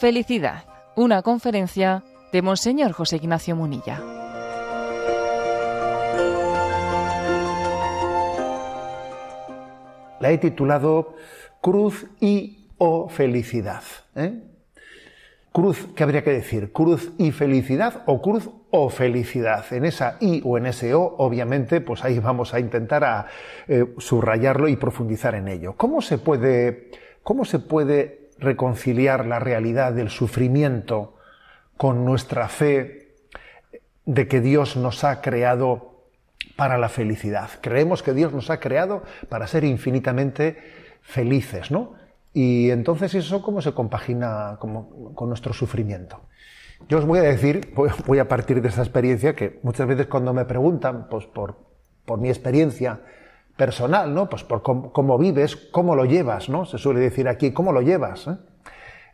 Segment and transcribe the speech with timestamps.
[0.00, 0.64] Felicidad,
[0.96, 2.02] una conferencia
[2.32, 4.00] de Monseñor José Ignacio Munilla.
[10.20, 11.16] La he titulado
[11.60, 13.82] Cruz y o felicidad.
[14.16, 14.40] ¿eh?
[15.52, 16.72] Cruz, ¿qué habría que decir?
[16.72, 19.70] ¿Cruz y felicidad o cruz o felicidad?
[19.70, 23.26] En esa I o en ese O, obviamente, pues ahí vamos a intentar a,
[23.68, 25.74] eh, subrayarlo y profundizar en ello.
[25.76, 26.88] ¿Cómo se puede,
[27.22, 31.16] cómo se puede reconciliar la realidad del sufrimiento
[31.76, 33.14] con nuestra fe
[34.06, 36.04] de que Dios nos ha creado
[36.56, 37.50] para la felicidad?
[37.60, 40.58] Creemos que Dios nos ha creado para ser infinitamente
[41.02, 41.94] felices, ¿no?
[42.32, 46.20] Y entonces eso cómo se compagina con nuestro sufrimiento.
[46.88, 47.72] Yo os voy a decir,
[48.06, 51.56] voy a partir de esa experiencia que muchas veces cuando me preguntan, pues por,
[52.04, 53.00] por mi experiencia
[53.60, 54.26] personal, ¿no?
[54.26, 56.64] Pues por cómo, vives, cómo lo llevas, ¿no?
[56.64, 58.26] Se suele decir aquí, ¿cómo lo llevas?
[58.26, 58.36] Eh?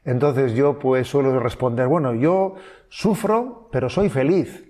[0.04, 2.54] Entonces yo pues suelo responder, bueno, yo
[2.88, 4.64] sufro, pero soy feliz.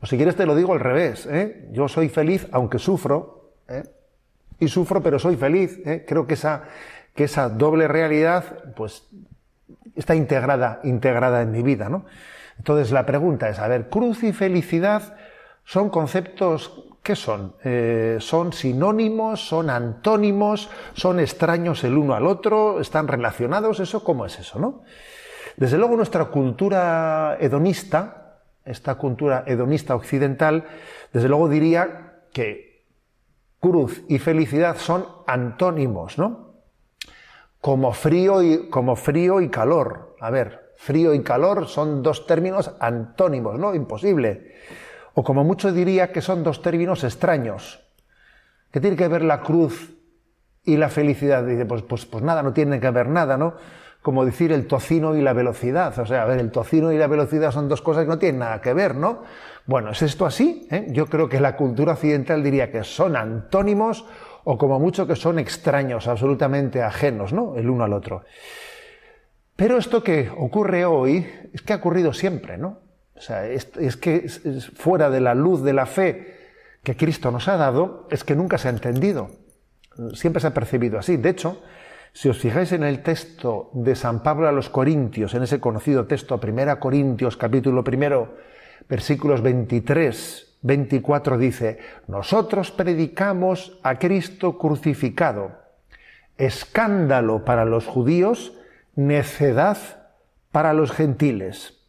[0.00, 1.68] O si quieres te lo digo al revés, ¿eh?
[1.72, 3.82] Yo soy feliz aunque sufro, ¿eh?
[4.58, 5.78] y sufro, pero soy feliz.
[5.84, 6.06] ¿eh?
[6.08, 6.62] Creo que esa,
[7.14, 9.06] que esa doble realidad, pues,
[9.96, 12.06] está integrada, integrada en mi vida, ¿no?
[12.56, 15.14] Entonces la pregunta es, a ver, cruz y felicidad
[15.64, 17.54] son conceptos, ¿qué son?
[17.62, 19.46] Eh, ¿Son sinónimos?
[19.46, 20.70] ¿Son antónimos?
[20.94, 22.80] ¿Son extraños el uno al otro?
[22.80, 23.78] ¿Están relacionados?
[23.78, 24.82] ¿Eso cómo es eso, no?
[25.56, 30.64] Desde luego nuestra cultura hedonista, esta cultura hedonista occidental,
[31.12, 32.86] desde luego diría que
[33.60, 36.54] cruz y felicidad son antónimos, ¿no?
[37.60, 40.16] Como frío y, como frío y calor.
[40.20, 43.74] A ver, frío y calor son dos términos antónimos, ¿no?
[43.74, 44.54] Imposible.
[45.14, 47.80] O como mucho diría que son dos términos extraños.
[48.70, 49.94] ¿Qué tiene que ver la cruz
[50.64, 51.44] y la felicidad?
[51.44, 53.54] Dice, pues, pues, pues nada, no tiene que ver nada, ¿no?
[54.02, 55.96] Como decir el tocino y la velocidad.
[55.98, 58.40] O sea, a ver, el tocino y la velocidad son dos cosas que no tienen
[58.40, 59.22] nada que ver, ¿no?
[59.66, 60.66] Bueno, ¿es esto así?
[60.70, 60.88] ¿Eh?
[60.90, 64.04] Yo creo que la cultura occidental diría que son antónimos
[64.42, 67.56] o como mucho que son extraños, absolutamente ajenos, ¿no?
[67.56, 68.24] El uno al otro.
[69.56, 72.83] Pero esto que ocurre hoy es que ha ocurrido siempre, ¿no?
[73.16, 73.66] O sea, es,
[73.96, 74.28] que
[74.74, 76.36] fuera de la luz de la fe
[76.82, 79.30] que Cristo nos ha dado, es que nunca se ha entendido.
[80.14, 81.16] Siempre se ha percibido así.
[81.16, 81.62] De hecho,
[82.12, 86.06] si os fijáis en el texto de San Pablo a los Corintios, en ese conocido
[86.06, 88.36] texto, 1 Corintios, capítulo primero,
[88.88, 95.52] versículos 23, 24 dice, nosotros predicamos a Cristo crucificado,
[96.38, 98.54] escándalo para los judíos,
[98.96, 99.78] necedad
[100.50, 101.83] para los gentiles.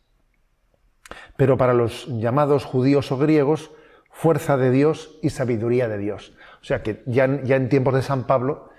[1.37, 3.71] Pero para los llamados judíos o griegos,
[4.09, 6.33] fuerza de Dios y sabiduría de Dios.
[6.61, 8.69] O sea que ya, en tiempos de San Pablo,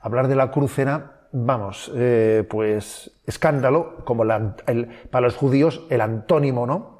[0.00, 6.66] hablar de la cruz era, vamos, eh, pues escándalo, como para los judíos el antónimo,
[6.66, 6.94] ¿no?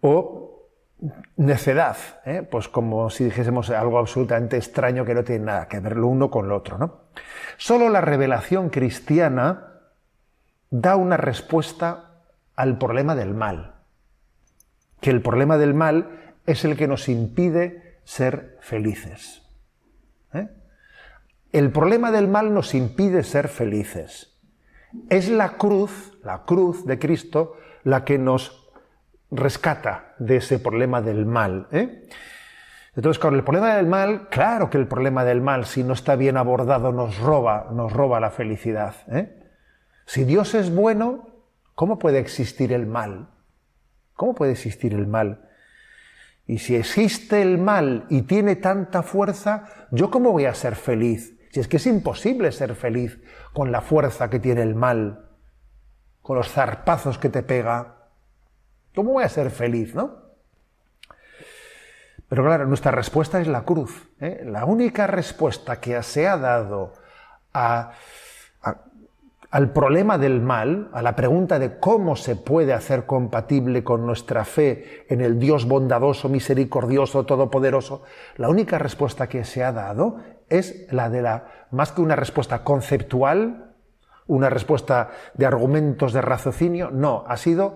[0.00, 0.68] o
[1.36, 2.46] necedad, ¿eh?
[2.48, 6.30] pues como si dijésemos algo absolutamente extraño que no tiene nada que ver lo uno
[6.30, 6.78] con lo otro.
[6.78, 7.00] ¿no?
[7.56, 9.80] Solo la revelación cristiana
[10.70, 12.22] da una respuesta
[12.54, 13.79] al problema del mal,
[15.00, 19.42] que el problema del mal es el que nos impide ser felices.
[20.32, 20.48] ¿eh?
[21.52, 24.38] El problema del mal nos impide ser felices.
[25.08, 28.68] Es la cruz, la cruz de Cristo, la que nos
[29.30, 31.68] rescata de ese problema del mal.
[31.70, 32.08] ¿eh?
[32.96, 36.16] Entonces, con el problema del mal, claro que el problema del mal, si no está
[36.16, 38.94] bien abordado, nos roba, nos roba la felicidad.
[39.08, 39.36] ¿eh?
[40.06, 41.28] Si Dios es bueno,
[41.74, 43.28] ¿cómo puede existir el mal?
[44.20, 45.48] ¿Cómo puede existir el mal?
[46.46, 51.38] Y si existe el mal y tiene tanta fuerza, ¿yo cómo voy a ser feliz?
[51.50, 53.18] Si es que es imposible ser feliz
[53.54, 55.30] con la fuerza que tiene el mal,
[56.20, 57.96] con los zarpazos que te pega,
[58.94, 60.18] ¿Cómo voy a ser feliz, no?
[62.28, 64.06] Pero claro, nuestra respuesta es la cruz.
[64.20, 64.42] ¿eh?
[64.44, 66.92] La única respuesta que se ha dado
[69.50, 74.44] al problema del mal, a la pregunta de cómo se puede hacer compatible con nuestra
[74.44, 78.02] fe en el Dios bondadoso, misericordioso, todopoderoso,
[78.36, 80.18] la única respuesta que se ha dado
[80.48, 83.74] es la de la, más que una respuesta conceptual,
[84.28, 87.74] una respuesta de argumentos de raciocinio, no, ha sido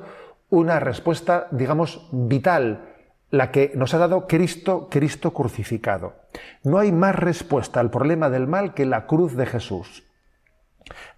[0.51, 2.91] una respuesta, digamos, vital,
[3.31, 6.15] la que nos ha dado Cristo, Cristo crucificado.
[6.63, 10.05] No hay más respuesta al problema del mal que la cruz de Jesús,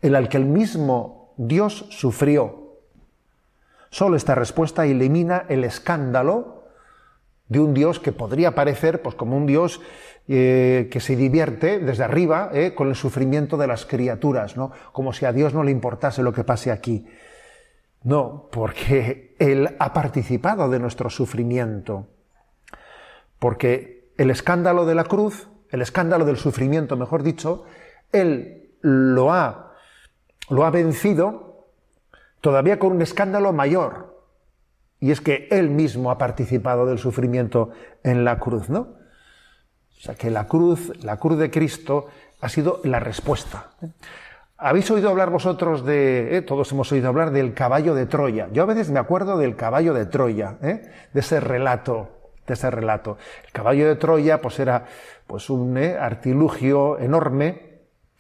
[0.03, 2.67] en la que el mismo Dios sufrió.
[3.91, 6.65] Solo esta respuesta elimina el escándalo
[7.49, 9.81] de un Dios que podría parecer pues, como un Dios
[10.29, 14.73] eh, que se divierte desde arriba eh, con el sufrimiento de las criaturas, ¿no?
[14.93, 17.07] como si a Dios no le importase lo que pase aquí.
[18.03, 22.07] No, porque Él ha participado de nuestro sufrimiento.
[23.39, 27.65] Porque el escándalo de la cruz, el escándalo del sufrimiento, mejor dicho,
[28.13, 29.73] Él lo ha,
[30.49, 31.67] lo ha vencido
[32.41, 34.15] todavía con un escándalo mayor.
[35.01, 37.71] Y es que Él mismo ha participado del sufrimiento
[38.05, 38.81] en la cruz, ¿no?
[38.81, 42.07] O sea que la cruz, la cruz de Cristo
[42.41, 43.71] ha sido la respuesta.
[44.57, 48.49] ¿Habéis oído hablar vosotros de, eh, todos hemos oído hablar del caballo de Troya?
[48.53, 50.91] Yo a veces me acuerdo del caballo de Troya, ¿eh?
[51.13, 52.09] de ese relato,
[52.47, 53.19] de ese relato.
[53.45, 54.87] El caballo de Troya, pues era,
[55.27, 57.66] pues un eh, artilugio enorme,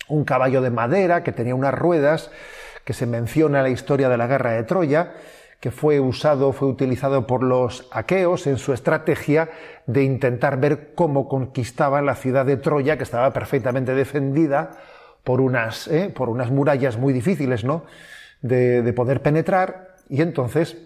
[0.09, 2.31] un caballo de madera que tenía unas ruedas,
[2.85, 5.15] que se menciona en la historia de la guerra de Troya,
[5.61, 9.49] que fue usado, fue utilizado por los aqueos en su estrategia
[9.87, 14.73] de intentar ver cómo conquistaban la ciudad de Troya, que estaba perfectamente defendida
[15.25, 16.13] por unas, ¿eh?
[16.15, 17.85] por unas murallas muy difíciles ¿no?
[18.43, 20.77] de, de poder penetrar, y entonces,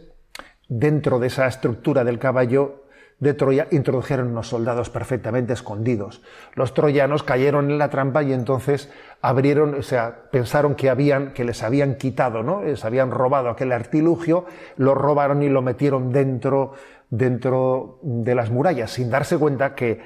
[0.68, 2.84] dentro de esa estructura del caballo,
[3.20, 6.22] de Troya introdujeron unos soldados perfectamente escondidos.
[6.54, 8.90] Los troyanos cayeron en la trampa y entonces
[9.20, 12.62] abrieron, o sea, pensaron que habían, que les habían quitado, ¿no?
[12.62, 14.46] Les habían robado aquel artilugio,
[14.76, 16.72] lo robaron y lo metieron dentro,
[17.10, 20.00] dentro de las murallas, sin darse cuenta que,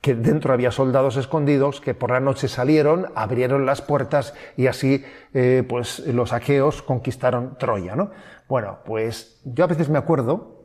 [0.00, 5.04] que dentro había soldados escondidos que por la noche salieron, abrieron las puertas y así,
[5.34, 8.10] eh, pues los aqueos conquistaron Troya, ¿no?
[8.48, 10.55] Bueno, pues yo a veces me acuerdo,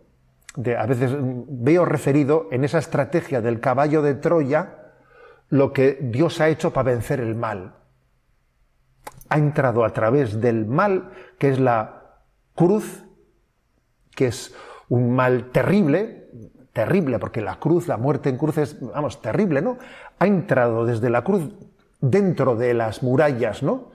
[0.56, 4.78] a veces veo referido en esa estrategia del caballo de Troya
[5.50, 7.76] lo que Dios ha hecho para vencer el mal.
[9.30, 12.20] Ha entrado a través del mal, que es la
[12.56, 13.06] cruz,
[14.16, 14.54] que es
[14.90, 16.30] un mal terrible,
[16.74, 19.78] terrible, porque la cruz, la muerte en cruz es, vamos, terrible, ¿no?
[20.20, 21.50] Ha entrado desde la cruz
[22.02, 23.92] dentro de las murallas, ¿no?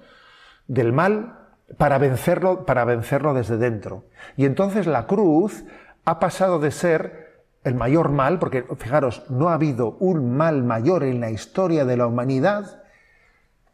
[0.69, 1.39] Del mal
[1.79, 4.05] para vencerlo, para vencerlo desde dentro.
[4.37, 5.65] Y entonces la cruz
[6.07, 7.27] ha pasado de ser
[7.65, 11.97] el mayor mal, porque fijaros, no ha habido un mal mayor en la historia de
[11.97, 12.83] la humanidad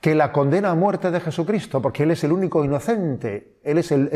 [0.01, 3.93] que la condena a muerte de Jesucristo, porque Él es el único inocente, Él es
[3.93, 4.09] el,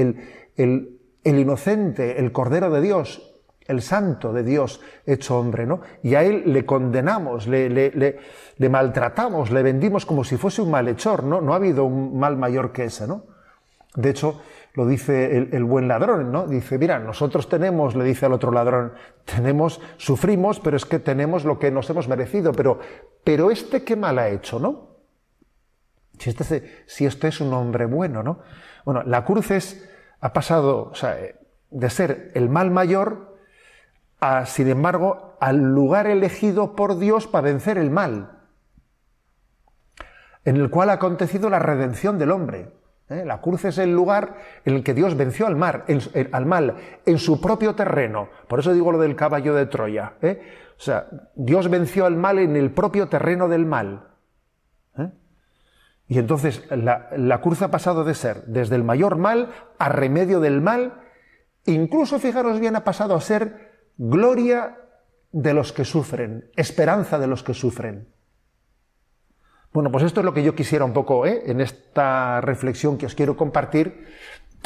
[0.56, 3.36] el, inocente, el Cordero de Dios,
[3.66, 5.82] el Santo de Dios hecho hombre, ¿no?
[6.02, 8.18] Y a Él le condenamos, le, le,
[8.56, 11.42] le, maltratamos, le vendimos como si fuese un malhechor, ¿no?
[11.42, 13.24] No ha habido un mal mayor que ese, ¿no?
[13.94, 14.40] De hecho,
[14.76, 16.46] lo dice el, buen ladrón, ¿no?
[16.46, 18.92] Dice, mira, nosotros tenemos, le dice al otro ladrón,
[19.24, 22.78] tenemos, sufrimos, pero es que tenemos lo que nos hemos merecido, pero,
[23.24, 24.98] pero este qué mal ha hecho, ¿no?
[26.18, 28.40] Si este, si este es un hombre bueno, ¿no?
[28.84, 29.90] Bueno, la cruz es,
[30.20, 30.92] ha pasado,
[31.70, 33.38] de ser el mal mayor
[34.20, 38.42] a, sin embargo, al lugar elegido por Dios para vencer el mal,
[40.44, 42.75] en el cual ha acontecido la redención del hombre.
[43.08, 43.24] ¿Eh?
[43.24, 45.84] La cruz es el lugar en el que Dios venció al, mar,
[46.32, 48.28] al mal, en su propio terreno.
[48.48, 50.14] Por eso digo lo del caballo de Troya.
[50.22, 50.40] ¿eh?
[50.76, 54.08] O sea, Dios venció al mal en el propio terreno del mal.
[54.98, 55.10] ¿eh?
[56.08, 60.40] Y entonces la, la, cruz ha pasado de ser desde el mayor mal a remedio
[60.40, 61.02] del mal.
[61.64, 64.78] Incluso, fijaros bien, ha pasado a ser gloria
[65.32, 68.08] de los que sufren, esperanza de los que sufren.
[69.76, 71.42] Bueno, pues esto es lo que yo quisiera un poco, ¿eh?
[71.44, 74.06] en esta reflexión que os quiero compartir,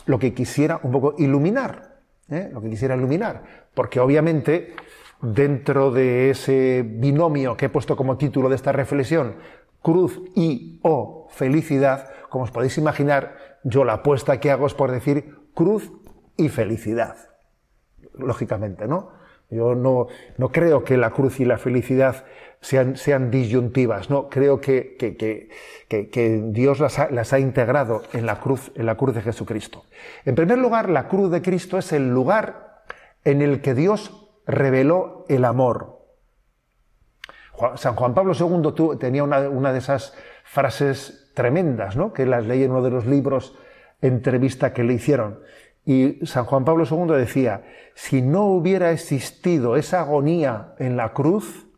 [0.07, 1.97] lo que quisiera un poco iluminar,
[2.29, 2.49] ¿eh?
[2.52, 3.43] lo que quisiera iluminar,
[3.75, 4.73] porque obviamente
[5.21, 9.35] dentro de ese binomio que he puesto como título de esta reflexión,
[9.83, 14.93] cruz y o felicidad, como os podéis imaginar, yo la apuesta que hago es por
[14.93, 15.90] decir cruz
[16.37, 17.17] y felicidad,
[18.14, 19.11] lógicamente, ¿no?
[19.50, 20.07] Yo no,
[20.38, 22.25] no creo que la cruz y la felicidad
[22.61, 24.29] sean, sean disyuntivas, ¿no?
[24.29, 25.49] Creo que, que, que,
[26.09, 26.99] que Dios las
[27.33, 29.85] ha, integrado en la, cruz, en la cruz de Jesucristo.
[30.25, 32.83] En primer lugar, la cruz de Cristo es el lugar
[33.25, 35.99] en el que Dios reveló el amor.
[37.76, 40.14] San Juan Pablo II tenía una, una de esas
[40.45, 42.12] frases tremendas, ¿no?
[42.12, 43.57] Que las leí en uno de los libros
[44.00, 45.40] entrevista que le hicieron.
[45.85, 47.64] Y San Juan Pablo II decía,
[47.95, 51.70] si no hubiera existido esa agonía en la cruz,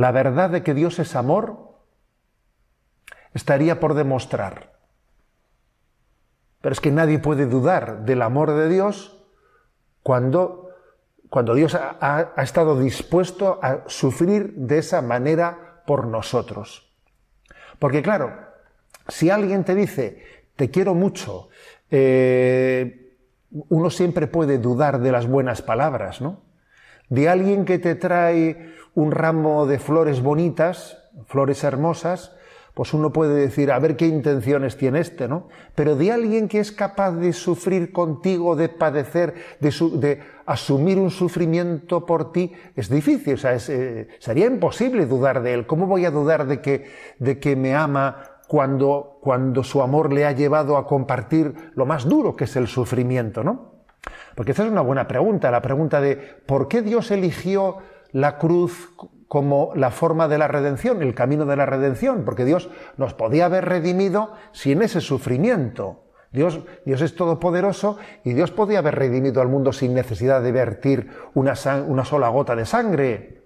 [0.00, 1.76] la verdad de que Dios es amor
[3.34, 4.72] estaría por demostrar.
[6.62, 9.22] Pero es que nadie puede dudar del amor de Dios
[10.02, 10.70] cuando,
[11.28, 16.90] cuando Dios ha, estado dispuesto a sufrir de esa manera por nosotros.
[17.78, 18.32] Porque claro,
[19.06, 20.24] si alguien te dice,
[20.56, 21.50] te quiero mucho,
[21.90, 23.18] eh,
[23.50, 26.40] uno siempre puede dudar de las buenas palabras, ¿no?
[27.10, 32.34] De alguien que te trae un ramo de flores bonitas, flores hermosas,
[32.74, 35.48] pues uno puede decir, a ver qué intenciones tiene este, ¿no?
[35.74, 42.06] Pero de alguien que es capaz de sufrir contigo, de padecer, de, asumir un sufrimiento
[42.06, 45.66] por ti, es difícil, o sea, eh, sería imposible dudar de él.
[45.66, 50.24] ¿Cómo voy a dudar de que, de que me ama cuando, cuando su amor le
[50.24, 53.69] ha llevado a compartir lo más duro que es el sufrimiento, ¿no?
[54.40, 57.76] Porque esa es una buena pregunta, la pregunta de ¿por qué Dios eligió
[58.12, 58.88] la cruz
[59.28, 63.44] como la forma de la redención, el camino de la redención, porque Dios nos podía
[63.44, 66.04] haber redimido sin ese sufrimiento.
[66.32, 71.10] Dios, Dios es todopoderoso y Dios podía haber redimido al mundo sin necesidad de vertir
[71.34, 73.42] una, sola gota de sangre.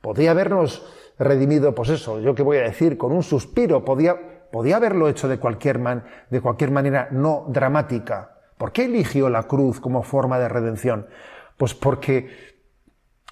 [0.00, 0.86] Podía habernos
[1.18, 4.14] redimido, pues eso, yo qué voy a decir, con un suspiro, podía,
[4.52, 8.37] podía haberlo hecho de cualquier, man, de cualquier manera no dramática.
[8.58, 11.06] ¿Por qué eligió la cruz como forma de redención?
[11.56, 12.28] Pues porque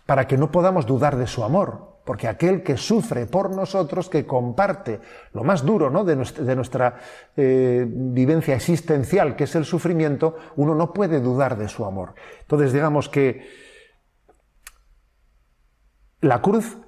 [0.06, 4.24] para que no podamos dudar de su amor, porque aquel que sufre por nosotros, que
[4.24, 5.00] comparte
[5.32, 6.04] lo más duro ¿no?
[6.04, 6.14] de
[6.54, 6.98] nuestra,
[7.36, 12.14] eh, vivencia existencial, que es el sufrimiento, uno no puede dudar de su amor.
[12.42, 13.48] Entonces, digamos que
[16.20, 16.78] la cruz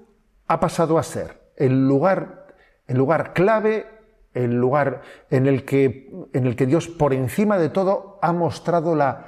[0.47, 2.47] ha pasado a ser el lugar,
[2.87, 3.98] el lugar clave,
[4.45, 8.95] el lugar en el, que, en el que Dios, por encima de todo, ha mostrado
[8.95, 9.27] la,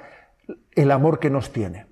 [0.73, 1.87] el amor que nos tiene.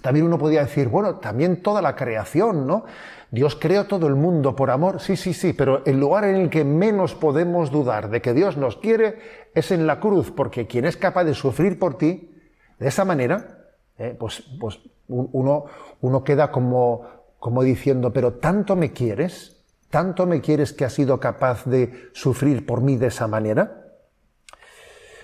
[0.00, 2.84] También uno podía decir, bueno, también toda la creación, ¿no?
[3.30, 6.50] Dios creó todo el mundo por amor, sí, sí, sí, pero el lugar en el
[6.50, 9.18] que menos podemos dudar de que Dios nos quiere
[9.54, 12.30] es en la cruz, porque quien es capaz de sufrir por ti,
[12.78, 15.66] de esa manera, eh, pues, pues uno,
[16.00, 17.06] uno queda como,
[17.38, 19.61] como diciendo, pero tanto me quieres,
[19.92, 23.92] tanto me quieres que has sido capaz de sufrir por mí de esa manera.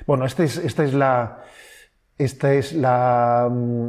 [0.07, 1.43] Bueno, esta es, esta es la,
[2.19, 3.89] esta es la, mm,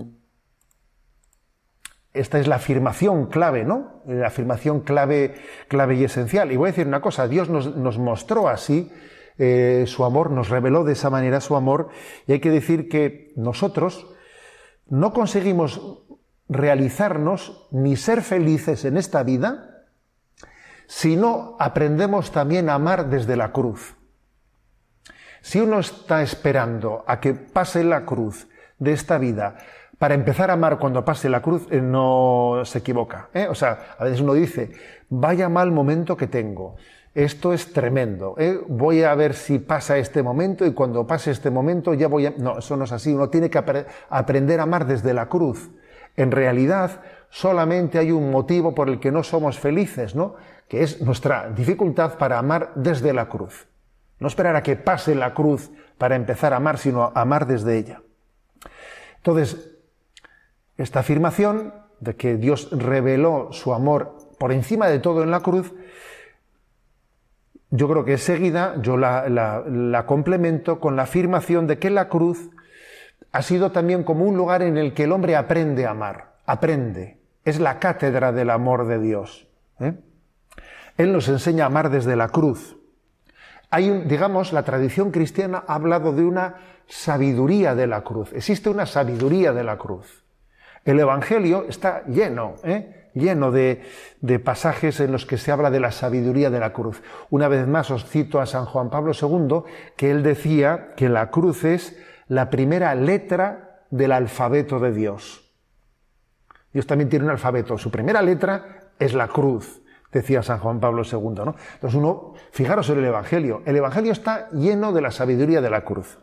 [2.13, 4.03] esta es la afirmación clave, ¿no?
[4.07, 5.35] La afirmación clave,
[5.67, 6.49] clave y esencial.
[6.53, 8.89] Y voy a decir una cosa, Dios nos, mostró así
[9.37, 11.89] eh, su amor, nos reveló de esa manera su amor,
[12.25, 14.07] y hay que decir que nosotros
[14.87, 16.05] no conseguimos
[16.47, 19.78] realizarnos ni ser felices en esta vida
[20.89, 23.95] si no aprendemos también a amar desde la cruz.
[25.41, 28.47] Si uno está esperando a que pase la cruz
[28.79, 29.57] de esta vida
[29.99, 33.29] para empezar a amar cuando pase la cruz eh, no se equivoca.
[33.35, 33.45] ¿eh?
[33.47, 34.71] O sea, a veces uno dice,
[35.09, 36.77] vaya mal momento que tengo,
[37.13, 38.59] esto es tremendo, ¿eh?
[38.67, 42.33] voy a ver si pasa este momento y cuando pase este momento ya voy a...
[42.35, 43.59] No, eso no es así, uno tiene que
[44.09, 45.69] aprender a amar desde la cruz.
[46.15, 50.35] En realidad, solamente hay un motivo por el que no somos felices, ¿no?
[50.69, 53.67] Que es nuestra dificultad para amar desde la cruz.
[54.19, 58.01] No esperar a que pase la cruz para empezar a amar, sino amar desde ella.
[59.17, 59.75] Entonces,
[60.77, 65.73] esta afirmación de que Dios reveló su amor por encima de todo en la cruz,
[67.71, 72.49] yo creo que seguida, yo la, complemento con la afirmación de que la cruz
[73.31, 77.19] ha sido también como un lugar en el que el hombre aprende a amar, aprende,
[77.45, 79.47] es la cátedra del amor de Dios.
[79.79, 79.93] ¿eh?
[80.99, 82.75] Él nos enseña a amar desde la cruz.
[83.69, 86.55] Hay un, digamos, la tradición cristiana ha hablado de una
[86.87, 88.33] sabiduría de la cruz.
[88.33, 90.25] Existe una sabiduría de la cruz.
[90.83, 93.09] El Evangelio está lleno, ¿eh?
[93.13, 93.81] lleno de,
[94.43, 97.01] pasajes en los que se habla de la sabiduría de la cruz.
[97.29, 101.31] Una vez más os cito a San Juan Pablo II, que él decía que la
[101.31, 105.49] cruz es la primera letra del alfabeto de Dios.
[106.73, 107.77] Dios también tiene un alfabeto.
[107.77, 111.19] Su primera letra es la cruz, decía San Juan Pablo II.
[111.45, 111.55] ¿no?
[111.73, 113.61] Entonces uno, fijaros en el Evangelio.
[113.65, 116.19] El Evangelio está lleno de la sabiduría de la cruz.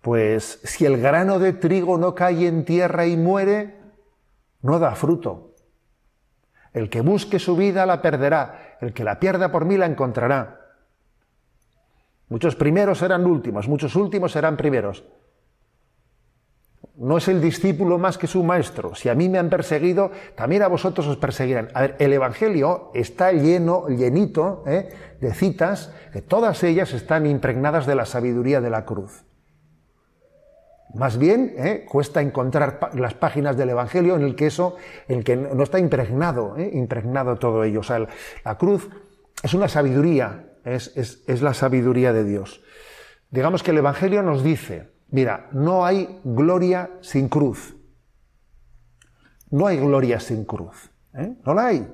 [0.00, 3.80] Pues si el grano de trigo no cae en tierra y muere,
[4.60, 5.54] no da fruto.
[6.72, 10.60] El que busque su vida la perderá, el que la pierda por mí la encontrará.
[12.28, 15.04] Muchos primeros serán últimos, muchos últimos serán primeros.
[16.96, 18.94] No es el discípulo más que su maestro.
[18.94, 21.68] Si a mí me han perseguido, también a vosotros os perseguirán.
[21.74, 24.90] A ver, el Evangelio está lleno, llenito ¿eh?
[25.20, 29.24] de citas, que todas ellas están impregnadas de la sabiduría de la cruz.
[30.94, 31.84] Más bien, ¿eh?
[31.90, 34.76] cuesta encontrar las páginas del Evangelio en el que eso,
[35.08, 36.70] en el que no está impregnado, ¿eh?
[36.74, 37.80] impregnado todo ello.
[37.80, 38.06] O sea,
[38.44, 38.88] la cruz
[39.42, 42.62] es una sabiduría, es, es la sabiduría de Dios.
[43.30, 47.76] Digamos que el Evangelio nos dice, mira, no hay gloria sin cruz.
[49.48, 50.90] No hay gloria sin cruz.
[51.16, 51.34] ¿eh?
[51.46, 51.88] No la hay.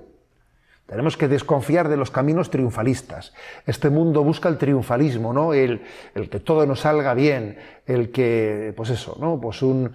[0.87, 3.35] Tenemos que desconfiar de los caminos triunfalistas.
[3.67, 5.53] Este mundo busca el triunfalismo, ¿no?
[5.53, 5.83] El,
[6.15, 9.39] el, que todo nos salga bien, el que, pues eso, ¿no?
[9.39, 9.93] Pues un,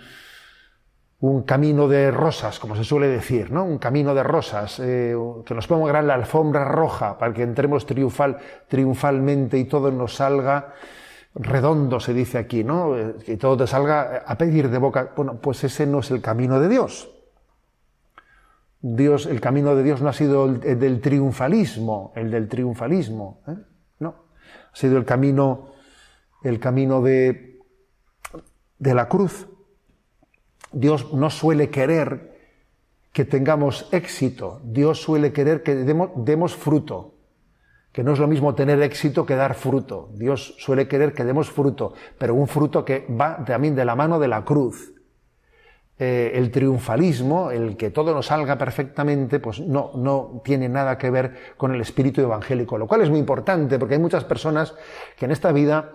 [1.20, 3.66] un camino de rosas, como se suele decir, ¿no?
[3.66, 8.38] Un camino de rosas, eh, que nos pongan la alfombra roja para que entremos triunfal,
[8.68, 10.76] triunfalmente y todo nos salga
[11.36, 12.98] redondo, se dice aquí, ¿no?
[12.98, 15.14] Eh, que todo te salga a pedir de boca.
[15.16, 17.12] Bueno, pues ese no es el camino de Dios.
[18.82, 23.56] Dios, el camino de Dios no ha sido el, del triunfalismo, el del triunfalismo, ¿eh?
[24.00, 24.16] no.
[24.72, 25.70] Ha sido el camino,
[26.44, 27.60] el camino de,
[28.78, 29.48] de la cruz
[30.76, 32.36] Dios no suele querer
[33.14, 37.15] que tengamos éxito, Dios suele querer que demos, fruto,
[37.96, 40.10] que no es lo mismo tener éxito que dar fruto.
[40.16, 44.20] Dios suele querer que demos fruto, pero un fruto que va también de la mano
[44.20, 44.94] de la cruz.
[45.98, 51.10] Eh, el triunfalismo, el que todo nos salga perfectamente, pues no, no tiene nada que
[51.10, 54.76] ver con el espíritu evangélico, lo cual es muy importante porque hay muchas personas
[55.18, 55.94] que en esta vida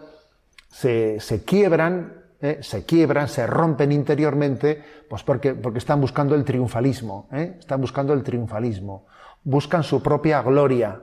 [0.70, 2.60] se, se quiebran ¿eh?
[2.62, 7.56] se quiebran, se rompen interiormente, pues porque, porque están buscando el triunfalismo, ¿eh?
[7.58, 9.04] están buscando el triunfalismo,
[9.44, 10.98] buscan su propia gloria,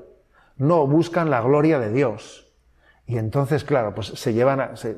[0.58, 2.54] no buscan la gloria de Dios.
[3.06, 4.98] Y entonces, claro, pues se llevan a, se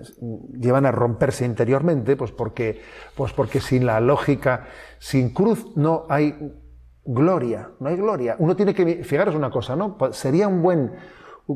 [0.59, 2.81] llevan a romperse interiormente, pues porque,
[3.15, 4.65] pues porque sin la lógica,
[4.97, 6.53] sin cruz no hay
[7.05, 8.35] gloria, no hay gloria.
[8.39, 9.95] Uno tiene que, fijaros una cosa, ¿no?
[9.95, 10.93] Pues sería un buen,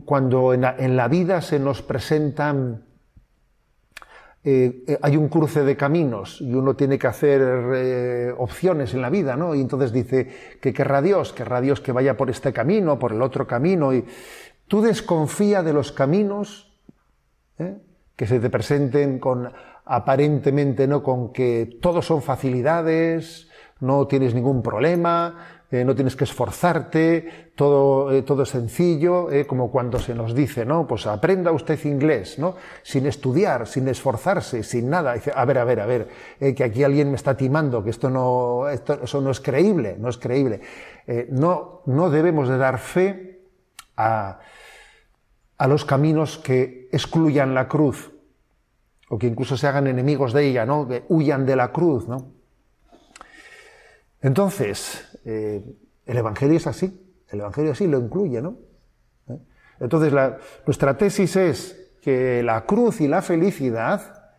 [0.05, 2.85] cuando en la, en la vida se nos presentan
[4.45, 7.41] eh, eh, hay un cruce de caminos y uno tiene que hacer
[7.75, 9.55] eh, opciones en la vida, ¿no?
[9.55, 13.21] Y entonces dice que querrá Dios, querrá Dios que vaya por este camino, por el
[13.21, 14.03] otro camino, y
[14.67, 16.69] tú desconfía de los caminos
[18.15, 19.49] que se te presenten con
[19.85, 21.03] aparentemente, ¿no?
[21.03, 23.47] Con que todos son facilidades,
[23.79, 29.47] no tienes ningún problema, eh, no tienes que esforzarte, todo, eh, todo es sencillo, eh,
[29.47, 30.85] como cuando se nos dice, ¿no?
[30.85, 32.57] Pues aprenda usted inglés, ¿no?
[32.83, 35.15] Sin estudiar, sin esforzarse, sin nada.
[35.15, 36.07] Dice, a ver, a ver, a ver,
[36.55, 40.19] que aquí alguien me está timando, que esto no, eso no es creíble, no es
[40.19, 40.61] creíble.
[41.31, 43.41] no, no debemos de dar fe
[43.97, 44.41] a,
[45.57, 48.11] a los caminos que excluyan la cruz,
[49.09, 50.87] o que incluso se hagan enemigos de ella, ¿no?
[50.87, 52.42] Que huyan de la cruz, ¿no?
[54.23, 55.61] Entonces, eh,
[56.05, 58.57] el Evangelio es así, el Evangelio así lo incluye, ¿no?
[59.27, 59.37] ¿Eh?
[59.81, 60.13] Entonces,
[60.65, 64.33] nuestra tesis es que la cruz y la felicidad,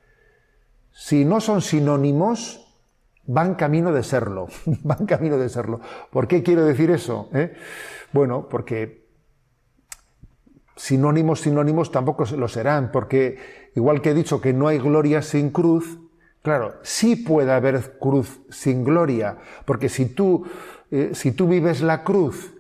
[0.91, 2.65] si no son sinónimos,
[3.27, 4.49] van camino de serlo,
[4.83, 5.81] van camino de serlo.
[6.11, 7.29] ¿Por qué quiero decir eso?
[7.35, 7.55] ¿Eh?
[8.13, 9.05] Bueno, porque
[10.77, 15.51] sinónimos, sinónimos tampoco lo serán, porque igual que he dicho que no hay gloria sin
[15.51, 15.99] cruz,
[16.45, 20.45] Claro, sí puede haber cruz sin gloria, porque si tú,
[20.91, 22.53] eh, si tú vives la cruz,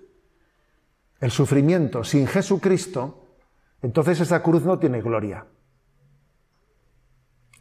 [1.21, 3.27] el sufrimiento, sin Jesucristo,
[3.83, 5.45] entonces esa cruz no tiene gloria.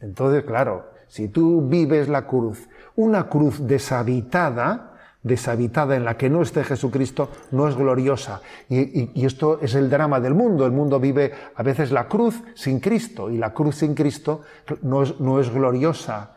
[0.00, 4.93] Entonces, claro, si tú vives la cruz, una cruz deshabitada,
[5.24, 8.42] deshabitada en la que no esté Jesucristo no es gloriosa.
[8.68, 10.64] Y, esto es el drama del mundo.
[10.64, 14.42] El mundo vive a veces la cruz sin Cristo y la cruz sin Cristo
[14.82, 16.34] no es, no es gloriosa.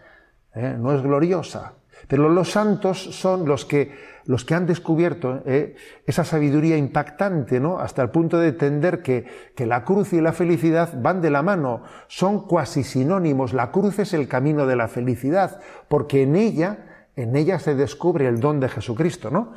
[0.56, 0.76] ¿eh?
[0.80, 1.73] No es gloriosa.
[2.08, 3.93] Pero los santos son los que,
[4.26, 5.76] los que han descubierto ¿eh?
[6.06, 7.80] esa sabiduría impactante, ¿no?
[7.80, 11.41] Hasta el punto de entender que, que la cruz y la felicidad van de la
[11.41, 13.52] mano, son cuasi sinónimos.
[13.52, 16.78] La cruz es el camino de la felicidad, porque en ella
[17.17, 19.53] en ella se descubre el don de Jesucristo, ¿no?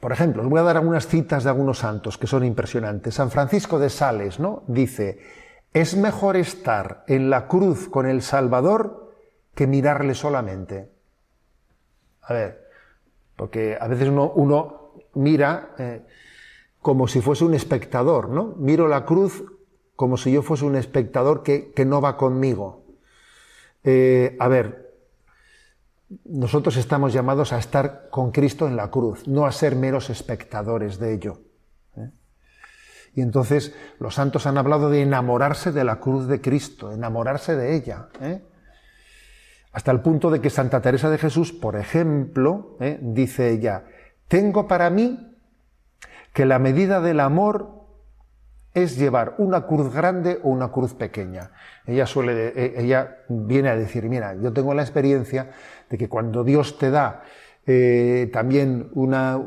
[0.00, 3.14] Por ejemplo, os voy a dar algunas citas de algunos santos que son impresionantes.
[3.14, 4.64] San Francisco de Sales, ¿no?
[4.66, 5.20] Dice,
[5.72, 9.14] es mejor estar en la cruz con el Salvador
[9.54, 10.90] que mirarle solamente.
[12.22, 12.68] A ver,
[13.36, 16.06] porque a veces uno, mira eh,
[16.80, 18.54] como si fuese un espectador, ¿no?
[18.56, 19.44] Miro la cruz
[19.96, 22.84] como si yo fuese un espectador que, no va conmigo.
[23.84, 24.79] Eh, a ver,
[26.24, 30.98] nosotros estamos llamados a estar con Cristo en la cruz, no a ser meros espectadores
[30.98, 31.42] de ello.
[31.96, 32.10] ¿eh?
[33.14, 37.76] Y entonces los santos han hablado de enamorarse de la cruz de Cristo, enamorarse de
[37.76, 38.08] ella.
[38.20, 38.42] ¿eh?
[39.72, 42.98] Hasta el punto de que Santa Teresa de Jesús, por ejemplo, ¿eh?
[43.00, 43.84] dice ella,
[44.26, 45.36] tengo para mí
[46.32, 47.78] que la medida del amor
[48.74, 51.50] es llevar una cruz grande o una cruz pequeña.
[51.86, 55.50] Ella suele, ella viene a decir, mira, yo tengo la experiencia
[55.90, 57.24] de que cuando Dios te da
[57.66, 59.38] eh, también una,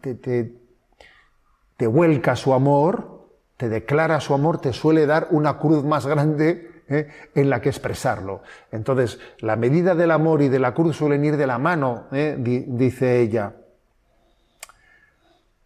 [0.00, 6.84] te, vuelca su amor, te declara su amor, te suele dar una cruz más grande
[6.88, 8.42] eh, en la que expresarlo.
[8.70, 12.36] Entonces, la medida del amor y de la cruz suelen ir de la mano, eh,
[12.38, 13.54] dice ella.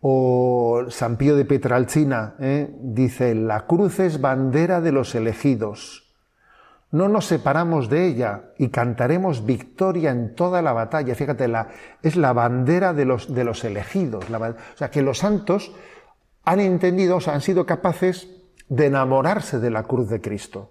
[0.01, 2.35] O San Pío de Petralcina
[2.79, 6.04] dice, la cruz es bandera de los elegidos
[6.95, 11.17] no nos separamos de ella y cantaremos victoria en toda la batalla.
[11.17, 11.67] Fíjate, la,
[12.03, 14.25] es la bandera de los, de los elegidos.
[14.31, 15.75] o sea, que los santos
[16.45, 18.29] han entendido, o sea, han sido capaces
[18.69, 20.71] de enamorarse de la cruz de Cristo.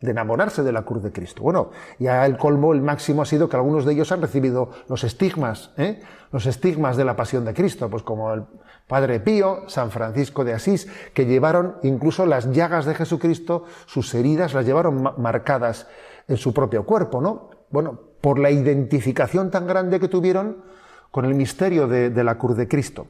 [0.00, 1.42] De enamorarse de la cruz de Cristo.
[1.42, 5.04] Bueno, ya el colmo, el máximo ha sido que algunos de ellos han recibido los
[5.04, 6.00] estigmas, ¿eh?
[6.32, 8.44] los estigmas de la pasión de Cristo, pues como el
[8.90, 14.52] Padre Pío, San Francisco de Asís, que llevaron incluso las llagas de Jesucristo, sus heridas
[14.52, 15.86] las llevaron marcadas
[16.26, 17.50] en su propio cuerpo, ¿no?
[17.70, 20.64] Bueno, por la identificación tan grande que tuvieron
[21.12, 23.06] con el misterio de, la cruz de Cristo.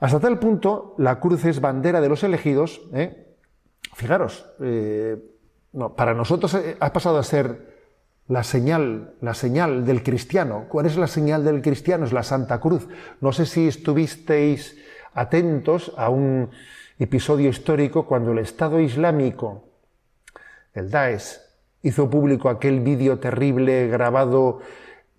[0.00, 2.82] Hasta tal punto, la cruz es bandera de los elegidos.
[2.92, 3.36] ¿eh?
[3.94, 5.16] Fijaros, eh,
[5.96, 7.67] para nosotros ha pasado a ser
[8.28, 10.66] la señal, la señal del cristiano.
[10.68, 12.04] ¿Cuál es la señal del cristiano?
[12.04, 12.86] Es la Santa Cruz.
[13.20, 14.76] No sé si estuvisteis
[15.14, 16.50] atentos a un
[16.98, 19.64] episodio histórico cuando el Estado Islámico,
[20.74, 21.38] el Daesh,
[21.82, 24.60] hizo público aquel vídeo terrible grabado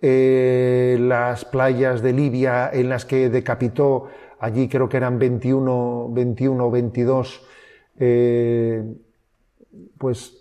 [0.00, 6.64] en las playas de Libia en las que decapitó, allí creo que eran 21, 21
[6.64, 7.46] o 22,
[7.98, 8.84] eh,
[9.98, 10.36] pues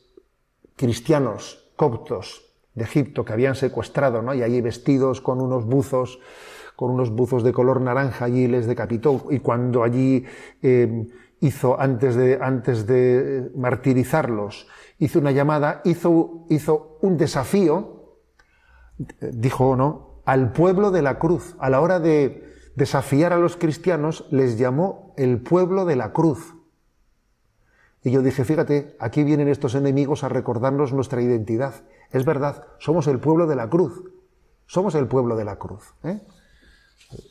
[0.75, 2.48] cristianos coptos
[2.79, 4.33] de Egipto que habían secuestrado, ¿no?
[4.33, 6.19] Y allí vestidos con unos buzos,
[6.75, 9.25] con unos buzos de color naranja, allí les decapitó.
[9.29, 10.25] Y cuando allí
[10.63, 11.07] eh,
[11.41, 18.17] hizo, antes de, antes de martirizarlos, hizo una llamada, hizo, hizo un desafío,
[19.19, 20.21] dijo, ¿no?
[20.25, 21.55] Al pueblo de la cruz.
[21.59, 26.55] A la hora de desafiar a los cristianos, les llamó el pueblo de la cruz.
[28.03, 31.73] Y yo dije, fíjate, aquí vienen estos enemigos a recordarnos nuestra identidad.
[32.12, 34.04] Es verdad, somos el pueblo de la cruz.
[34.65, 35.93] Somos el pueblo de la cruz.
[36.04, 36.19] ¿eh?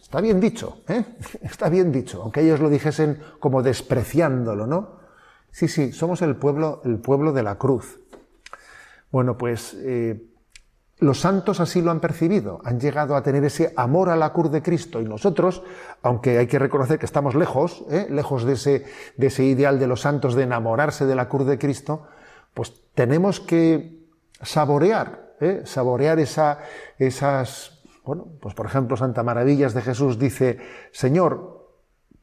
[0.03, 1.05] Está bien dicho, ¿eh?
[1.43, 4.99] está bien dicho, aunque ellos lo dijesen como despreciándolo, ¿no?
[5.51, 8.01] Sí, sí, somos el pueblo, el pueblo de la cruz.
[9.11, 10.23] Bueno, pues eh,
[10.99, 14.51] los santos así lo han percibido, han llegado a tener ese amor a la cruz
[14.51, 15.63] de Cristo y nosotros,
[16.03, 18.85] aunque hay que reconocer que estamos lejos, lejos de ese,
[19.17, 22.09] de ese ideal de los santos de enamorarse de la cruz de Cristo,
[22.53, 23.98] pues tenemos que
[24.43, 25.63] saborear, ¿eh?
[25.65, 26.61] saborear esa,
[26.99, 30.59] esas, bueno, pues por ejemplo Santa Maravillas de Jesús dice,
[30.93, 31.59] Señor,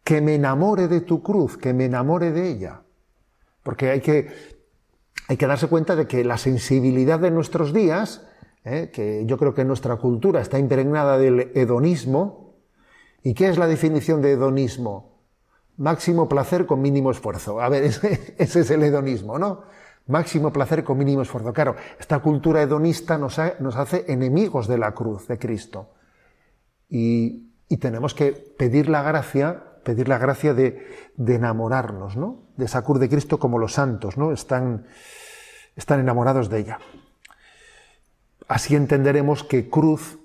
[0.04, 2.82] que me enamore de tu cruz, que me enamore de ella.
[3.64, 4.30] Porque hay que,
[5.28, 8.28] hay que darse cuenta de que la sensibilidad de nuestros días,
[8.64, 8.92] ¿eh?
[8.94, 12.54] que yo creo que nuestra cultura está impregnada del hedonismo,
[13.24, 15.24] ¿y qué es la definición de hedonismo?
[15.78, 17.60] Máximo placer con mínimo esfuerzo.
[17.60, 19.64] A ver, ese, ese es el hedonismo, ¿no?
[20.08, 21.52] Máximo placer con mínimo esfuerzo.
[21.52, 25.90] Claro, esta cultura hedonista nos, hace enemigos de la cruz de Cristo.
[26.90, 27.44] Y,
[27.80, 32.44] tenemos que pedir la gracia, pedir la gracia de, enamorarnos, ¿no?
[32.56, 34.32] De esa cruz de Cristo como los santos, ¿no?
[34.32, 34.86] Están,
[35.76, 36.80] están enamorados de ella.
[38.48, 40.20] Así entenderemos que cruz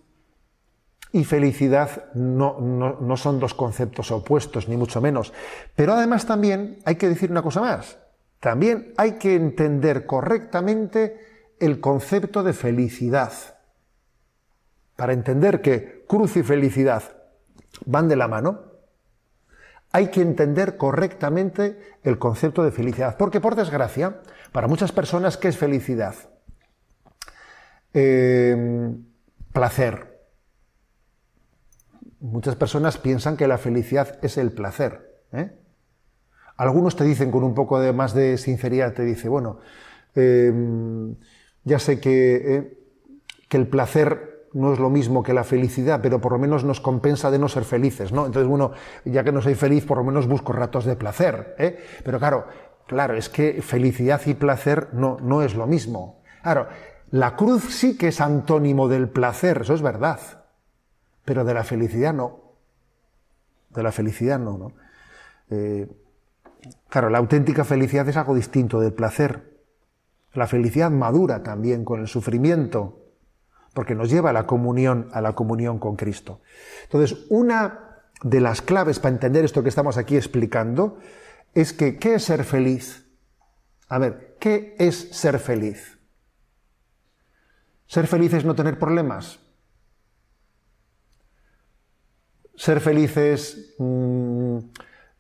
[1.12, 5.32] y felicidad no, no, son dos conceptos opuestos, ni mucho menos.
[5.74, 7.98] Pero además también hay que decir una cosa más.
[8.40, 11.20] También hay que entender correctamente
[11.60, 13.32] el concepto de felicidad.
[14.96, 17.02] Para entender que cruz y felicidad
[17.84, 18.70] van de la mano,
[19.92, 23.16] hay que entender correctamente el concepto de felicidad.
[23.18, 24.20] Porque, por desgracia,
[24.52, 26.14] para muchas personas, ¿qué es felicidad?
[27.92, 29.04] Em,
[29.52, 30.18] placer.
[32.20, 35.22] Muchas personas piensan que la felicidad es el placer.
[35.32, 35.50] ¿eh?
[36.60, 39.60] Algunos te dicen con un poco de más de sinceridad, te dice, bueno,
[40.14, 41.16] em,
[41.64, 42.78] ya sé que, eh,
[43.48, 46.82] que el placer no es lo mismo que la felicidad, pero por lo menos nos
[46.82, 48.26] compensa de no ser felices, ¿no?
[48.26, 48.72] Entonces, bueno,
[49.06, 51.78] ya que no soy feliz, por lo menos busco ratos de placer, ¿eh?
[52.04, 52.46] Pero claro,
[52.86, 56.20] claro, es que felicidad y placer no, no es lo mismo.
[56.42, 56.68] Claro,
[57.10, 60.20] la cruz sí que es antónimo del placer, eso es verdad,
[61.24, 62.38] pero de la felicidad no.
[63.70, 64.72] De la felicidad no, ¿no?
[65.48, 65.88] Eh,
[66.88, 69.60] Claro, la auténtica felicidad es algo distinto del placer.
[70.32, 73.00] La felicidad madura también con el sufrimiento,
[73.74, 76.40] porque nos lleva a la comunión, a la comunión con Cristo.
[76.84, 80.98] Entonces, una de las claves para entender esto que estamos aquí explicando
[81.54, 83.06] es que ¿qué es ser feliz?
[83.88, 85.98] A ver, ¿qué es ser feliz?
[87.86, 89.40] Ser feliz es no tener problemas.
[92.54, 94.58] Ser feliz es mm,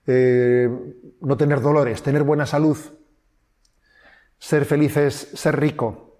[0.06, 0.68] eh,
[1.20, 2.78] no tener dolores, tener buena salud,
[4.38, 6.18] ser feliz es ser rico.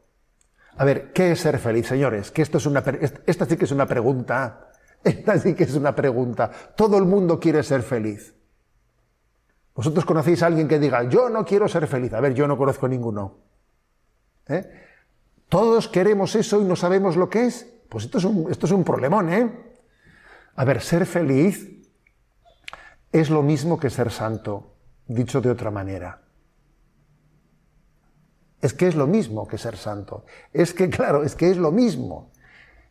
[0.77, 2.31] A ver, ¿qué es ser feliz, señores?
[2.31, 2.83] Que esto es una,
[3.27, 4.67] esta sí que es una pregunta.
[5.05, 6.51] Esta sí que es una pregunta.
[6.77, 8.35] Todo el mundo quiere ser feliz.
[9.75, 12.13] ¿Vosotros conocéis a alguien que diga, yo no quiero ser feliz?
[12.13, 13.39] A ver, yo no conozco ninguno.
[14.49, 14.71] ¿eh?
[15.49, 17.67] Todos queremos eso y no sabemos lo que es.
[17.89, 19.51] Pues esto es un, esto es un problemón, ¿eh?
[20.57, 21.80] A ver, ser feliz
[23.13, 24.75] es lo mismo que ser santo,
[25.07, 26.23] dicho de otra manera.
[28.61, 30.25] Es que es lo mismo que ser santo.
[30.53, 32.31] Es que, claro, es que es lo mismo.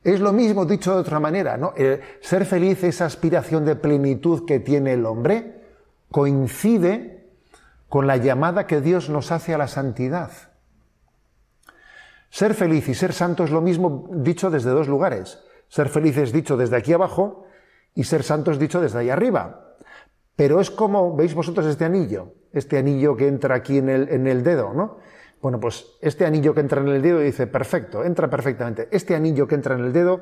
[0.03, 1.73] Es lo mismo dicho de otra manera, ¿no?
[2.21, 5.61] ser feliz, esa aspiración de plenitud que tiene el hombre,
[6.09, 7.27] coincide
[7.89, 10.31] con la llamada que Dios nos hace a la santidad.
[12.29, 15.39] Ser feliz y ser santo es lo mismo dicho desde dos lugares.
[15.67, 17.45] Ser feliz es dicho desde aquí abajo
[17.93, 19.68] y ser santo es dicho desde ahí arriba.
[20.39, 24.73] Pero es como, veis vosotros este anillo, este anillo que entra aquí en el, dedo,
[24.73, 24.95] ¿no?
[25.41, 28.87] Bueno, pues este anillo que entra en el dedo dice, perfecto, entra perfectamente.
[28.89, 30.21] Este anillo que entra en el dedo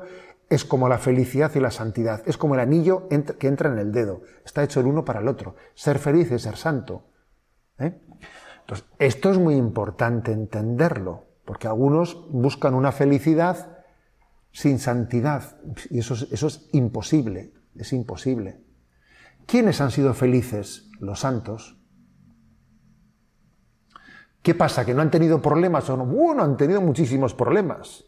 [0.50, 3.92] es como la felicidad y la santidad, es como el anillo que entra en el
[3.92, 5.54] dedo, está hecho el uno para el otro.
[5.74, 7.04] Ser feliz es ser santo.
[7.78, 7.96] ¿eh?
[8.62, 13.78] Entonces, esto es muy importante entenderlo, porque algunos buscan una felicidad
[14.50, 18.66] sin santidad, y eso es imposible, es imposible.
[19.48, 20.90] ¿Quiénes han sido felices?
[21.00, 21.78] Los santos.
[24.42, 24.84] ¿Qué pasa?
[24.84, 26.04] ¿Que no han tenido problemas o no?
[26.04, 28.04] Bueno, han tenido muchísimos problemas.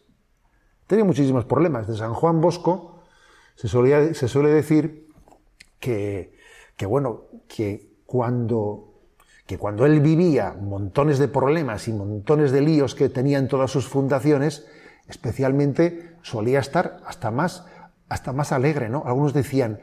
[0.81, 1.87] Han tenido muchísimos problemas.
[1.87, 3.01] De San Juan Bosco
[3.55, 5.09] se, se suele decir
[5.79, 6.37] que,
[6.77, 9.01] que, bueno, que cuando,
[9.47, 13.71] que cuando él vivía montones de problemas y montones de líos que tenía en todas
[13.71, 14.67] sus fundaciones,
[15.07, 17.65] especialmente solía estar hasta más,
[18.09, 19.01] hasta más alegre, ¿no?
[19.07, 19.79] Algunos decían,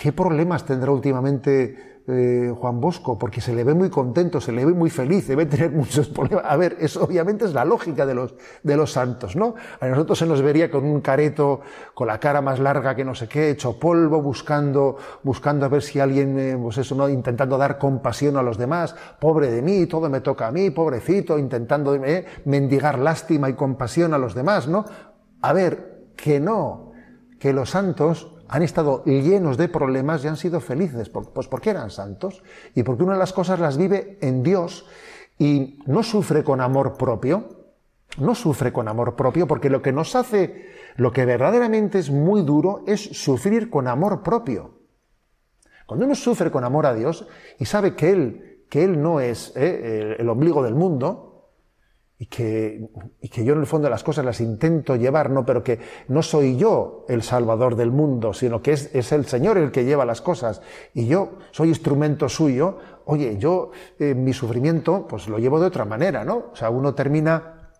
[0.00, 4.64] ¿qué problemas tendrá últimamente eh, Juan Bosco, porque se le ve muy contento, se le
[4.64, 6.46] ve muy feliz, debe tener muchos problemas.
[6.48, 9.54] A ver, eso obviamente es la lógica de los, de los santos, ¿no?
[9.78, 11.60] A nosotros se nos vería con un careto,
[11.92, 15.82] con la cara más larga que no sé qué, hecho polvo, buscando, buscando a ver
[15.82, 17.06] si alguien, eh, pues eso, ¿no?
[17.06, 21.38] Intentando dar compasión a los demás, pobre de mí, todo me toca a mí, pobrecito,
[21.38, 24.86] intentando eh, mendigar lástima y compasión a los demás, ¿no?
[25.42, 26.92] A ver, que no,
[27.38, 31.08] que los santos han estado llenos de problemas y han sido felices.
[31.08, 32.42] Pues porque eran santos
[32.74, 34.86] y porque una de las cosas las vive en Dios
[35.38, 37.44] y no sufre con amor propio,
[38.18, 42.42] no sufre con amor propio porque lo que nos hace, lo que verdaderamente es muy
[42.42, 44.80] duro es sufrir con amor propio.
[45.86, 49.52] Cuando uno sufre con amor a Dios y sabe que Él, que Él no es
[49.54, 51.29] eh, el ombligo del mundo,
[52.20, 52.86] y que,
[53.22, 55.78] y que yo en el fondo las cosas las intento llevar, no, pero que
[56.08, 59.86] no soy yo el salvador del mundo, sino que es, es el Señor el que
[59.86, 60.60] lleva las cosas
[60.92, 65.86] y yo soy instrumento suyo, oye, yo eh, mi sufrimiento pues lo llevo de otra
[65.86, 66.50] manera, ¿no?
[66.52, 67.70] O sea, uno termina,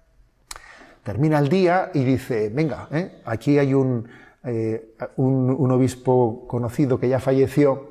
[1.03, 3.21] termina el día y dice, venga, ¿eh?
[3.27, 4.09] aquí hay un,
[4.45, 7.90] eh, un, un obispo conocido que ya falleció,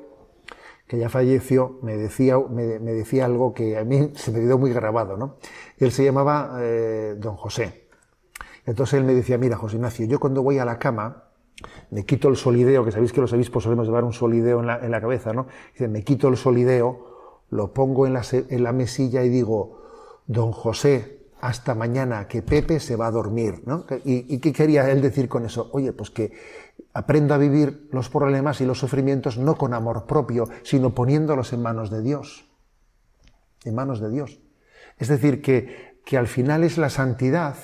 [0.90, 4.72] que ya falleció, me decía, me, decía algo que a mí se me quedó muy
[4.72, 5.36] grabado, ¿no?
[5.78, 7.86] Él se llamaba eh, don José.
[8.66, 11.26] Entonces él me decía, mira, José Ignacio, yo cuando voy a la cama,
[11.92, 14.84] me quito el solideo, que sabéis que los obispos solemos llevar un solideo en la,
[14.84, 15.46] en la cabeza, ¿no?
[15.74, 19.82] Dice, me quito el solideo, lo pongo en la, en la mesilla y digo,
[20.26, 23.84] don José, hasta mañana, que Pepe se va a dormir, ¿no?
[24.04, 25.70] ¿Y, ¿Y, qué quería él decir con eso?
[25.72, 26.32] Oye, pues que
[26.92, 31.62] aprendo a vivir los problemas y los sufrimientos no con amor propio, sino poniéndolos en
[31.62, 32.48] manos de Dios.
[33.64, 34.40] En manos de Dios.
[34.98, 37.56] Es decir, que, que al final es la santidad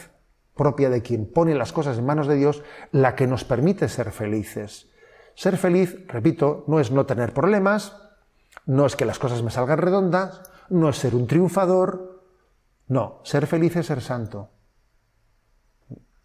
[0.54, 4.10] propia de quien pone las cosas en manos de Dios la que nos permite ser
[4.10, 4.90] felices.
[5.34, 7.96] Ser feliz, repito, no es no tener problemas,
[8.64, 12.24] no es que las cosas me salgan redondas, no es ser un triunfador,
[12.88, 14.50] no, ser feliz es ser santo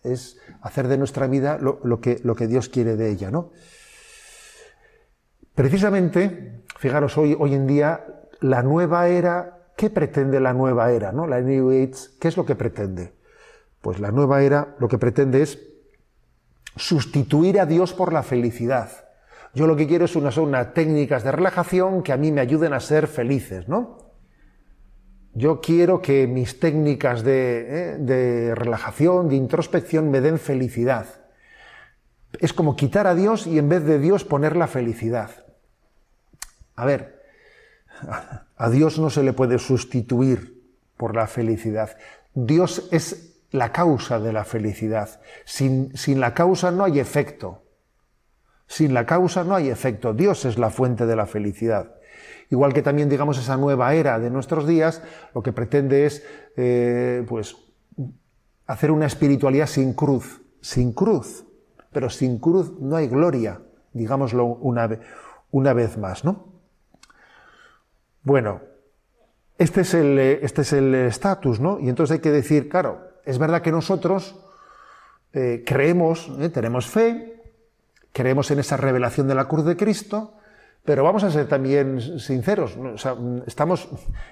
[0.04, 3.52] es hacer de nuestra vida lo, que, lo que, Dios quiere de ella, ¿no?
[5.56, 8.06] Precisamente, fijaros, hoy, hoy en día,
[8.40, 11.28] la nueva era, ¿qué pretende la nueva era, no?
[11.28, 13.14] La New Age, ¿qué es lo que pretende?
[13.82, 15.60] Pues la nueva era lo que pretende es
[16.76, 18.90] sustituir a Dios por la felicidad.
[19.54, 22.74] Yo lo que quiero es unas, unas técnicas de relajación que a mí me ayuden
[22.74, 24.11] a ser felices, ¿no?
[25.34, 31.06] Yo quiero que mis técnicas de, eh, relajación, de introspección, me den felicidad.
[32.40, 35.32] Es como quitar a Dios y en vez de Dios poner la felicidad.
[36.76, 37.22] A ver,
[38.58, 40.62] a Dios no se le puede sustituir
[40.98, 41.98] por la felicidad.
[42.34, 45.22] Dios es la causa de la felicidad.
[45.46, 47.64] Sin, sin, la causa no hay efecto.
[48.68, 50.14] Sin la causa no hay efecto.
[50.14, 51.96] Dios es la fuente de la felicidad.
[52.50, 55.02] Igual que también, digamos, esa nueva era de nuestros días,
[55.34, 56.26] lo que pretende es,
[56.58, 57.56] eh, pues,
[58.68, 61.46] hacer una espiritualidad sin cruz, sin cruz,
[61.92, 63.62] pero sin cruz no hay gloria,
[63.94, 65.00] digámoslo una,
[65.52, 66.52] una vez más, ¿no?
[68.24, 68.62] Bueno,
[69.58, 71.80] este es el este es el estatus, ¿no?
[71.80, 74.36] Y entonces hay que decir, claro, es verdad que nosotros
[75.34, 77.42] eh, creemos, eh, tenemos fe,
[78.12, 80.34] creemos en esa revelación de la cruz de Cristo,
[80.84, 82.76] pero vamos a ser también sinceros,
[83.46, 83.88] estamos,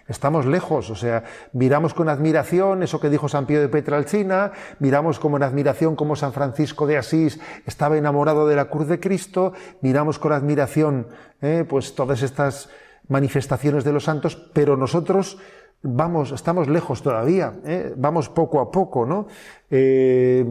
[0.08, 5.20] estamos lejos, o sea, miramos con admiración eso que dijo San Pío de Petralcina, miramos
[5.20, 10.18] con admiración cómo San Francisco de Asís estaba enamorado de la cruz de Cristo, miramos
[10.18, 11.08] con admiración
[11.42, 12.70] eh, pues todas estas
[13.08, 15.38] manifestaciones de los santos, pero nosotros
[15.82, 17.94] vamos, estamos lejos todavía, ¿eh?
[17.96, 19.28] vamos poco a poco, ¿no?
[19.70, 20.44] Eh,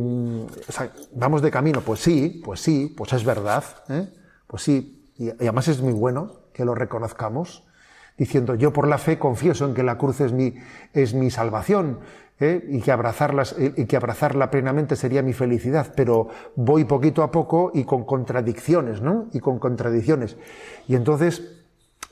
[1.14, 4.08] vamos de camino, pues sí, pues sí, pues es verdad, ¿eh?
[4.46, 7.64] pues sí, y, además es muy bueno que lo reconozcamos,
[8.16, 10.54] diciendo yo por la fe confieso en que la cruz es mi,
[10.92, 12.00] es mi salvación
[12.40, 12.64] ¿eh?
[12.68, 17.70] y, que abrazarlas, y que abrazarla plenamente sería mi felicidad, pero voy poquito a poco
[17.74, 19.26] y con contradicciones, ¿no?
[19.32, 20.36] Y con contradicciones.
[20.86, 21.42] Y entonces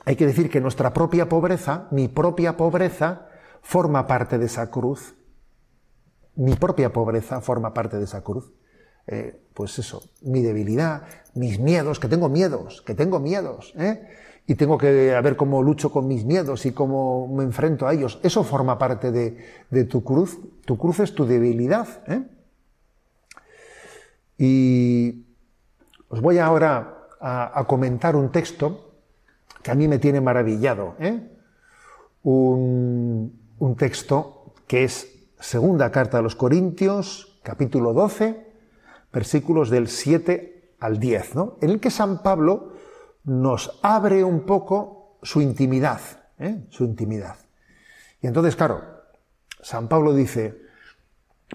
[0.05, 3.27] hay que decir que nuestra propia pobreza, mi propia pobreza,
[3.61, 5.15] forma parte de esa cruz.
[6.35, 8.53] Mi propia pobreza forma parte de esa cruz.
[9.07, 14.07] Eh, pues eso, mi debilidad, mis miedos, que tengo miedos, que tengo miedos, ¿eh?
[14.45, 18.19] y tengo que ver cómo lucho con mis miedos y cómo me enfrento a ellos.
[18.21, 20.39] Eso forma parte de, tu cruz.
[20.65, 21.87] Tu cruz es tu debilidad.
[22.07, 22.23] ¿eh?
[24.37, 25.25] Y
[26.07, 28.93] os voy ahora a, comentar un texto
[29.63, 30.95] que a mí me tiene maravillado.
[32.23, 38.46] Un, un texto que es segunda carta a los Corintios, capítulo 12,
[39.11, 41.57] versículos del 7 al 10, ¿no?
[41.61, 42.73] en el que San Pablo
[43.23, 46.01] nos abre un poco su intimidad,
[46.39, 46.65] ¿eh?
[46.69, 47.35] su intimidad.
[48.21, 48.81] Y entonces, claro,
[49.61, 50.61] San Pablo dice,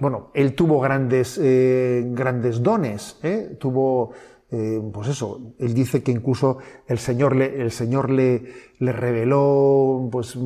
[0.01, 3.57] bueno, él tuvo grandes, eh, grandes dones, ¿eh?
[3.59, 4.13] tuvo,
[4.51, 10.37] pues eso, él dice que incluso el Señor le, el Señor le, le reveló pues,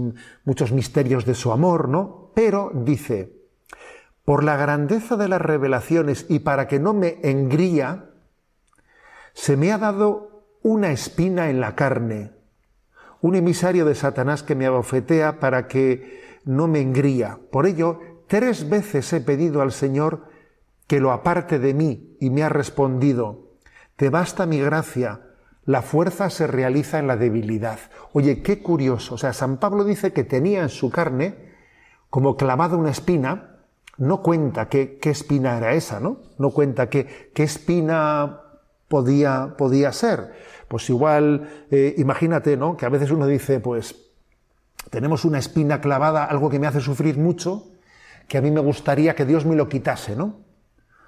[0.45, 2.31] muchos misterios de su amor, ¿no?
[2.35, 3.36] Pero dice,
[4.27, 8.11] por la grandeza de las revelaciones y para que no me engría,
[9.33, 12.33] se me ha dado una espina en la carne,
[13.21, 17.39] un emisario de Satanás que me abofetea para que no me engría.
[17.53, 20.25] Por ello, tres veces he pedido al Señor
[20.89, 23.53] que lo aparte de mí y me ha respondido,
[23.95, 25.21] te basta mi gracia,
[25.65, 27.79] la fuerza se realiza en la debilidad.
[28.13, 29.15] Oye, qué curioso.
[29.15, 31.55] O sea, San Pablo dice que tenía en su carne
[32.11, 33.56] como clavada una espina,
[33.99, 36.19] no cuenta qué, espina era esa, ¿no?
[36.39, 38.41] No cuenta qué, espina
[38.89, 40.33] podía, podía ser.
[40.69, 42.77] Pues igual, eh, imagínate, ¿no?
[42.77, 43.97] Que a veces uno dice, pues,
[44.91, 47.69] tenemos una espina clavada, algo que me hace sufrir mucho,
[48.29, 50.41] que a mí me gustaría que Dios me lo quitase, ¿no?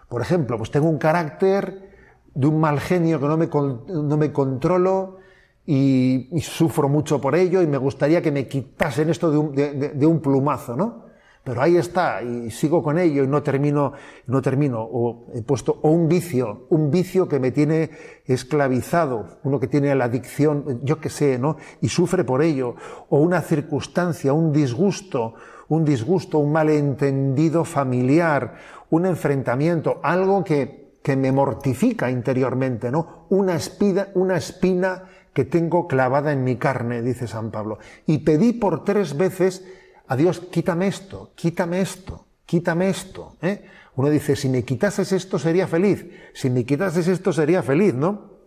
[0.09, 1.90] Por ejemplo, pues tengo un carácter
[2.35, 5.18] de un mal genio que no me, no me controlo
[5.66, 10.07] y, sufro mucho por ello y me gustaría que me quitasen esto de un, de
[10.07, 11.08] un plumazo, ¿no?
[11.49, 13.95] Pero ahí está y sigo con ello y no termino,
[14.27, 17.89] no termino, o he puesto, o un vicio, un vicio que me tiene
[18.27, 21.57] esclavizado, uno que tiene la adicción, yo qué sé, ¿no?
[21.81, 22.75] Y sufre por ello,
[23.09, 25.37] o una circunstancia, un disgusto,
[25.69, 28.57] un disgusto, un malentendido familiar,
[28.91, 33.25] un enfrentamiento, algo que, que me mortifica interiormente, ¿no?
[33.31, 37.79] Una espina, una espina que tengo clavada en mi carne, dice San Pablo.
[38.05, 39.65] Y pedí por tres veces
[40.09, 43.37] a Dios, quítame esto, quítame esto, quítame esto.
[43.42, 43.64] ¿eh?
[43.97, 48.38] Uno dice, si me quitases esto sería feliz, si me quitases esto sería feliz, ¿no?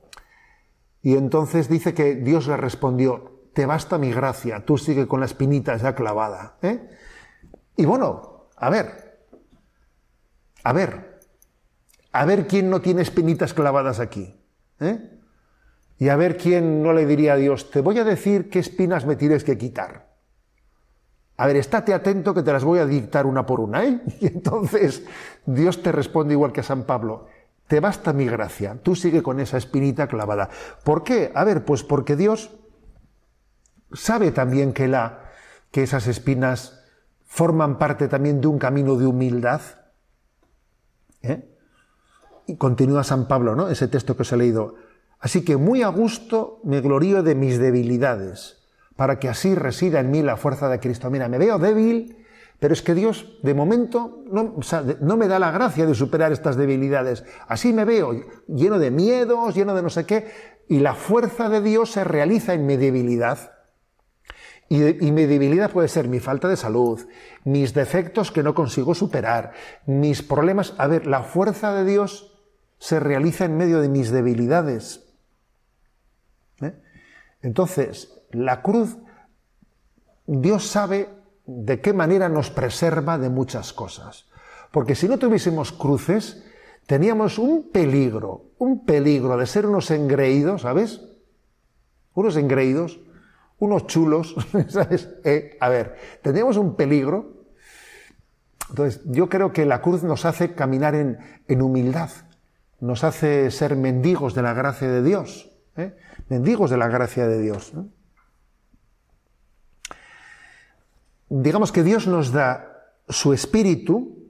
[1.04, 5.26] Y entonces dice que Dios le respondió, te basta mi gracia, tú sigue con la
[5.28, 6.58] espinita ya clavada.
[6.62, 6.90] ¿eh?
[7.76, 9.28] Y bueno, a ver,
[10.64, 11.20] a ver,
[12.12, 14.36] a ver quién no tiene espinitas clavadas aquí.
[14.80, 15.20] ¿eh?
[16.00, 19.06] Y a ver quién no le diría a Dios, te voy a decir qué espinas
[19.06, 20.11] me tienes que quitar.
[21.42, 24.00] A ver, estate atento que te las voy a dictar una por una, ¿eh?
[24.20, 25.04] Y entonces
[25.44, 27.26] Dios te responde igual que a San Pablo.
[27.66, 30.52] Te basta mi gracia, tú sigue con esa espinita clavada.
[30.84, 31.32] ¿Por qué?
[31.34, 32.52] A ver, pues porque Dios
[33.92, 35.32] sabe también que, la,
[35.72, 36.84] que esas espinas
[37.26, 39.62] forman parte también de un camino de humildad.
[41.24, 41.58] ¿eh?
[42.46, 43.68] Y continúa San Pablo, ¿no?
[43.68, 44.76] Ese texto que os he leído.
[45.20, 48.61] Así que muy a gusto me glorío de mis debilidades
[48.96, 51.10] para que así resida en mí la fuerza de Cristo.
[51.10, 52.26] Mira, me veo débil,
[52.60, 57.24] pero es que Dios, de momento, no, me da la gracia de superar estas debilidades.
[57.48, 58.14] Así me veo,
[58.48, 60.32] lleno de miedos, lleno de no sé qué,
[60.70, 63.54] y la fuerza de Dios se realiza en mi debilidad.
[64.70, 67.02] Y, y, mi debilidad puede ser mi falta de salud,
[67.44, 69.54] mis defectos que no consigo superar,
[69.86, 70.76] mis problemas.
[70.78, 72.40] A ver, la fuerza de Dios
[72.78, 75.04] se realiza en medio de mis debilidades.
[76.62, 76.74] ¿Eh?
[77.42, 78.98] Entonces, la cruz,
[80.26, 81.10] Dios sabe
[81.46, 84.30] de qué manera nos preserva de muchas cosas.
[84.72, 86.44] Porque si no tuviésemos cruces,
[86.86, 91.02] teníamos un peligro, un peligro de ser unos engreídos, ¿sabes?
[92.14, 93.00] Unos engreídos,
[93.60, 94.36] unos chulos,
[94.68, 95.10] ¿sabes?
[95.24, 97.46] Eh, a ver, teníamos un peligro.
[98.70, 102.10] Entonces, yo creo que la cruz nos hace caminar en, en humildad,
[102.80, 105.96] nos hace ser mendigos de la gracia de Dios, ¿eh?
[106.30, 107.74] mendigos de la gracia de Dios.
[111.34, 114.28] Digamos que Dios nos da su espíritu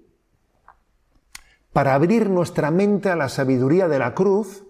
[1.74, 4.64] para abrir nuestra mente a la sabiduría de la cruz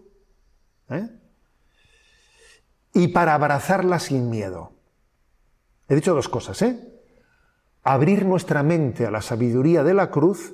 [0.89, 1.09] ¿eh?
[2.93, 4.71] y para abrazarla sin miedo.
[5.89, 6.79] He dicho dos cosas, ¿eh?
[7.84, 10.53] Abrir nuestra mente a la sabiduría de la cruz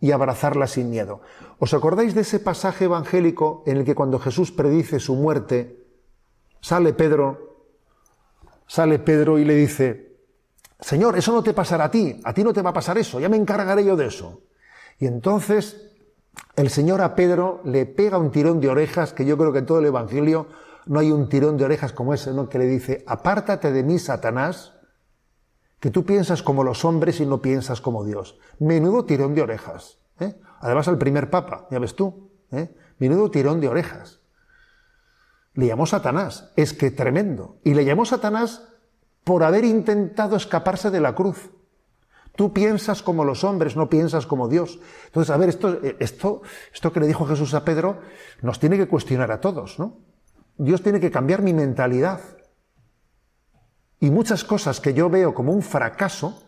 [0.00, 1.20] y abrazarla sin miedo.
[1.58, 5.84] ¿Os acordáis de ese pasaje evangélico en el que cuando Jesús predice su muerte,
[6.62, 7.66] sale Pedro,
[8.66, 10.07] sale Pedro y le dice,
[10.80, 13.18] Señor, eso no te pasará a ti, a ti no te va a pasar eso,
[13.18, 14.42] ya me encargaré yo de eso.
[14.98, 15.88] Y entonces
[16.56, 19.66] el Señor a Pedro le pega un tirón de orejas, que yo creo que en
[19.66, 20.48] todo el Evangelio
[20.86, 22.48] no hay un tirón de orejas como ese, ¿no?
[22.48, 24.74] Que le dice, apártate de mí, Satanás,
[25.80, 28.38] que tú piensas como los hombres y no piensas como Dios.
[28.58, 29.98] Menudo tirón de orejas.
[30.18, 30.34] ¿eh?
[30.60, 32.30] Además al primer papa, ya ves tú.
[32.50, 32.74] ¿eh?
[32.98, 34.20] Menudo tirón de orejas.
[35.54, 36.52] Le llamó Satanás.
[36.56, 37.58] Es que tremendo.
[37.62, 38.67] Y le llamó Satanás
[39.28, 41.50] por haber intentado escaparse de la cruz.
[42.34, 44.80] Tú piensas como los hombres, no piensas como Dios.
[45.04, 46.40] Entonces, a ver, esto, esto,
[46.72, 48.00] esto que le dijo Jesús a Pedro
[48.40, 49.98] nos tiene que cuestionar a todos, ¿no?
[50.56, 52.20] Dios tiene que cambiar mi mentalidad.
[54.00, 56.42] Y muchas cosas que yo veo como un fracaso,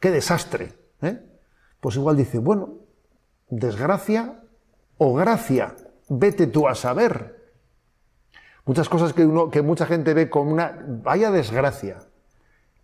[0.00, 1.20] qué desastre, ¿eh?
[1.78, 2.78] pues igual dice, bueno,
[3.50, 4.44] desgracia
[4.96, 5.76] o gracia,
[6.08, 7.37] vete tú a saber.
[8.68, 12.00] Muchas cosas que, uno, que mucha gente ve como una, vaya desgracia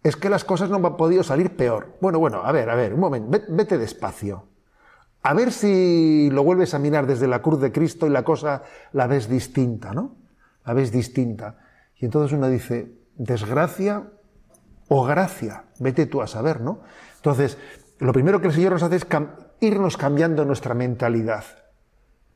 [0.03, 1.99] es que las cosas no han podido salir peor.
[2.01, 4.47] Bueno, bueno, a ver, a ver, un momento, vete despacio.
[5.23, 8.63] A ver si lo vuelves a mirar desde la cruz de Cristo y la cosa
[8.93, 10.17] la ves distinta, ¿no?
[10.65, 11.59] La ves distinta.
[11.97, 14.05] Y entonces uno dice, desgracia
[14.89, 16.81] o gracia, vete tú a saber, ¿no?
[17.17, 17.59] Entonces,
[17.99, 19.07] lo primero que el Señor nos hace es
[19.61, 21.45] irnos cambiando nuestra mentalidad.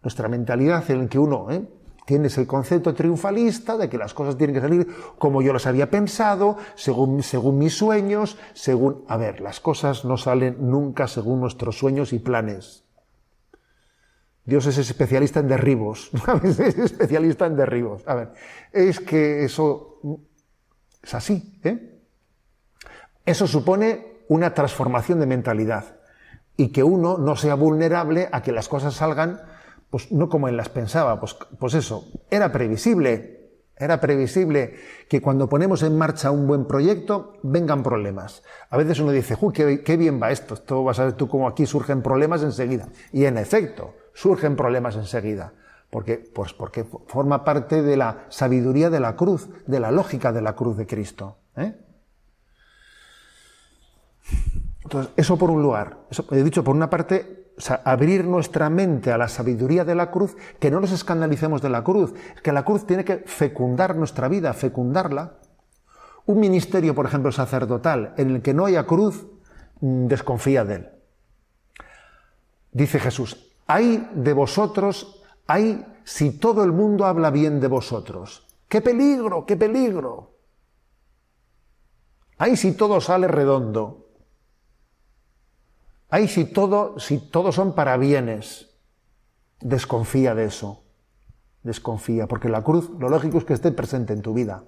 [0.03, 1.67] Nuestra mentalidad en la que uno, ¿eh?
[2.09, 4.89] Tienes el concepto triunfalista de que las cosas tienen que salir
[5.19, 9.05] como yo las había pensado, según, según mis sueños, según...
[9.09, 12.85] A ver, las cosas no salen nunca según nuestros sueños y planes.
[14.47, 16.11] Dios es especialista en derribos,
[16.45, 18.09] es especialista en derribos.
[18.09, 18.33] A ver,
[18.73, 20.01] es que eso
[21.03, 21.61] es así.
[21.63, 22.01] ¿eh?
[23.27, 25.99] Eso supone una transformación de mentalidad
[26.57, 29.43] y que uno no sea vulnerable a que las cosas salgan
[29.91, 33.39] pues no como él las pensaba, pues, pues eso, era previsible,
[33.79, 34.75] era previsible
[35.09, 38.43] que cuando ponemos en marcha un buen proyecto vengan problemas.
[38.71, 40.55] A veces uno dice, ¡Uy, qué, bien va esto!
[40.55, 42.89] Esto vas a ver tú cómo aquí surgen problemas enseguida.
[43.13, 45.53] Y en efecto, surgen problemas enseguida.
[45.91, 50.43] Porque, pues porque forma parte de la sabiduría de la cruz, de la lógica de
[50.43, 51.39] la cruz de Cristo.
[51.57, 51.75] ¿eh?
[54.83, 55.99] Entonces, eso por un lugar.
[56.31, 60.11] He dicho, por una parte, o sea, abrir nuestra mente a la sabiduría de la
[60.11, 64.29] cruz, que no nos escandalicemos de la cruz, que la cruz tiene que fecundar nuestra
[64.29, 65.35] vida, fecundarla.
[66.27, 69.27] Un ministerio, por ejemplo, sacerdotal, en el que no haya cruz,
[69.81, 70.89] mm, desconfía de él.
[72.71, 78.47] Dice Jesús, hay de vosotros, hay si todo el mundo habla bien de vosotros.
[78.69, 80.35] ¡Qué peligro, qué peligro!
[82.39, 84.08] Hay si todo sale redondo.
[86.11, 88.69] Ay, si todo, si todo son para bienes,
[89.61, 90.85] desconfía de eso.
[91.63, 94.65] Desconfía, porque la cruz, lo lógico es que esté presente en tu vida.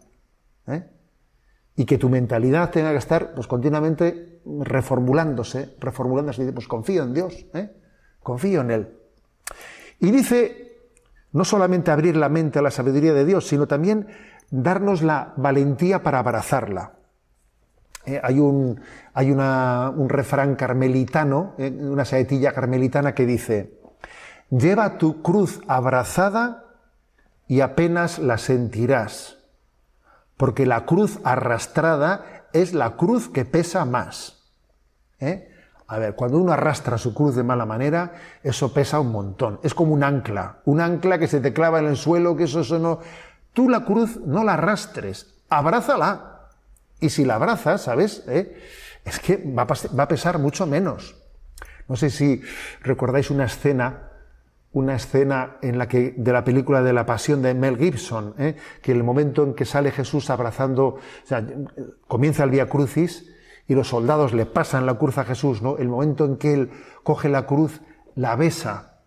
[0.66, 0.84] ¿eh?
[1.76, 6.42] Y que tu mentalidad tenga que estar pues, continuamente reformulándose, reformulándose.
[6.42, 7.70] Y dice, pues confío en Dios, ¿eh?
[8.22, 8.98] confío en Él.
[9.98, 10.78] Y dice,
[11.32, 14.08] no solamente abrir la mente a la sabiduría de Dios, sino también
[14.50, 16.99] darnos la valentía para abrazarla.
[18.10, 18.80] Eh, hay un,
[19.14, 23.78] hay un refrán carmelitano, eh, una saetilla carmelitana que dice,
[24.50, 26.64] lleva tu cruz abrazada
[27.46, 29.38] y apenas la sentirás,
[30.36, 34.50] porque la cruz arrastrada es la cruz que pesa más.
[35.20, 35.48] ¿eh?
[35.86, 39.60] A ver, cuando uno arrastra su cruz de mala manera, eso pesa un montón.
[39.62, 42.62] Es como un ancla, un ancla que se te clava en el suelo, que eso,
[42.62, 42.98] eso no...
[43.52, 46.29] Tú la cruz no la arrastres, abrázala
[47.00, 48.24] y si la abrazas, ¿sabes?
[48.28, 48.56] ¿Eh?
[49.04, 51.16] Es que va a, pesar mucho menos.
[51.88, 52.42] No sé si
[52.82, 54.10] recordáis una escena,
[54.72, 58.56] una escena en la que, de la película de la pasión de Mel Gibson, ¿eh?
[58.82, 61.44] que el momento en que sale Jesús abrazando, o sea,
[62.06, 63.34] comienza el Vía Crucis
[63.66, 65.78] y los soldados le pasan la cruz a Jesús, ¿no?
[65.78, 66.70] El momento en que él
[67.02, 67.80] coge la cruz,
[68.14, 69.00] la besa,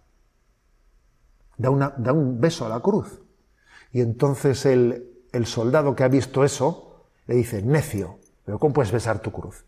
[1.57, 3.21] da, un beso a la cruz.
[3.91, 6.92] Y entonces el soldado que ha visto eso
[7.27, 9.65] le dice, necio, pero ¿cómo puedes besar tu cruz?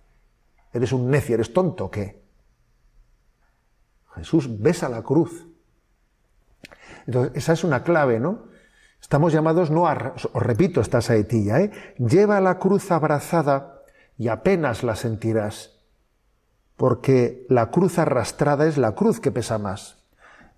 [0.74, 2.22] ¿Eres un necio, eres tonto o qué?
[4.16, 5.48] Jesús besa la cruz.
[7.06, 8.46] Entonces, esa es una clave, ¿no?
[9.02, 11.72] Estamos llamados no a, os repito esta saetilla, ¿eh?
[11.98, 13.84] Lleva la cruz abrazada
[14.18, 15.80] y apenas la sentirás,
[16.76, 20.04] porque la cruz arrastrada es la cruz que pesa más.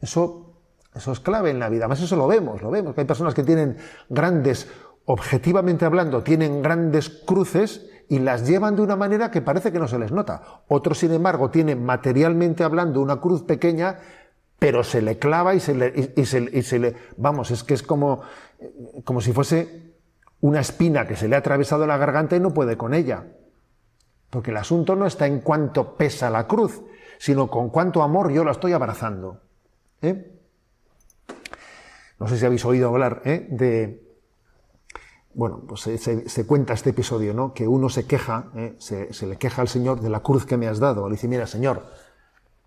[0.02, 0.54] Eso,
[0.95, 3.34] eso es clave en la vida, además eso lo vemos, lo vemos, que hay personas
[3.34, 3.78] que tienen
[4.10, 4.70] grandes,
[5.08, 9.88] objetivamente hablando, tienen grandes cruces y las llevan de una manera que parece que no
[9.88, 10.64] se les nota.
[10.68, 13.99] Otros, sin embargo, tienen materialmente hablando una cruz pequeña,
[14.60, 18.22] pero se le clava y se le, y, se, le, vamos, es que es como,
[19.05, 19.93] como si fuese
[20.41, 23.28] una espina que se le ha atravesado la garganta y no puede con ella.
[24.30, 26.82] Porque el asunto no está en cuánto pesa la cruz,
[27.18, 29.39] sino con cuánto amor yo la estoy abrazando.
[30.01, 30.34] ¿eh?
[32.20, 33.47] No sé si habéis oído hablar ¿eh?
[33.49, 34.07] de,
[35.38, 37.54] bueno, pues se, cuenta este episodio, ¿no?
[37.54, 38.74] Que uno se queja, ¿eh?
[38.80, 41.08] se, se, le queja al Señor de la cruz que me has dado.
[41.08, 41.84] Le dice, mira, Señor,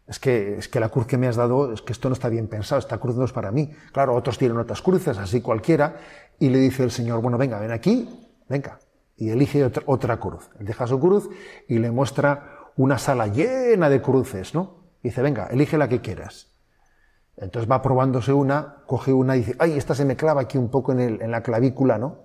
[0.07, 2.29] es que, es que la cruz que me has dado, es que esto no está
[2.29, 3.73] bien pensado, esta cruz no es para mí.
[3.91, 5.97] Claro, otros tienen otras cruces, así cualquiera,
[6.39, 8.09] y le dice el Señor, bueno, venga, ven aquí,
[8.49, 8.79] venga,
[9.17, 10.49] y elige otra, cruz.
[10.61, 11.29] Él deja su cruz
[11.67, 14.77] y le muestra una sala llena de cruces, ¿no?
[15.03, 16.53] Y dice, venga, elige la que quieras.
[17.37, 20.71] Entonces va probándose una, coge una y dice, ay, esta se me clava aquí un
[20.71, 22.19] poco en, el, en la clavícula, ¿no?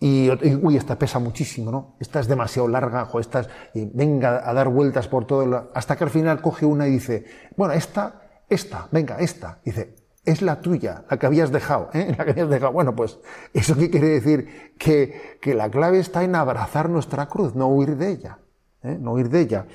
[0.00, 0.30] Y,
[0.62, 1.96] uy, esta pesa muchísimo, ¿no?
[1.98, 6.04] Esta es demasiado larga, o esta y venga a dar vueltas por todo, hasta que
[6.04, 7.24] al final coge una y dice,
[7.56, 9.58] bueno, esta, esta, venga, esta.
[9.64, 12.14] Dice, es la tuya, la que habías dejado, ¿eh?
[12.18, 12.72] La que habías dejado.
[12.72, 13.18] Bueno, pues,
[13.52, 14.74] ¿eso qué quiere decir?
[14.78, 18.38] Que, que la clave está en abrazar nuestra cruz, no huir de ella,
[18.82, 18.96] ¿eh?
[19.00, 19.66] no huir de ella.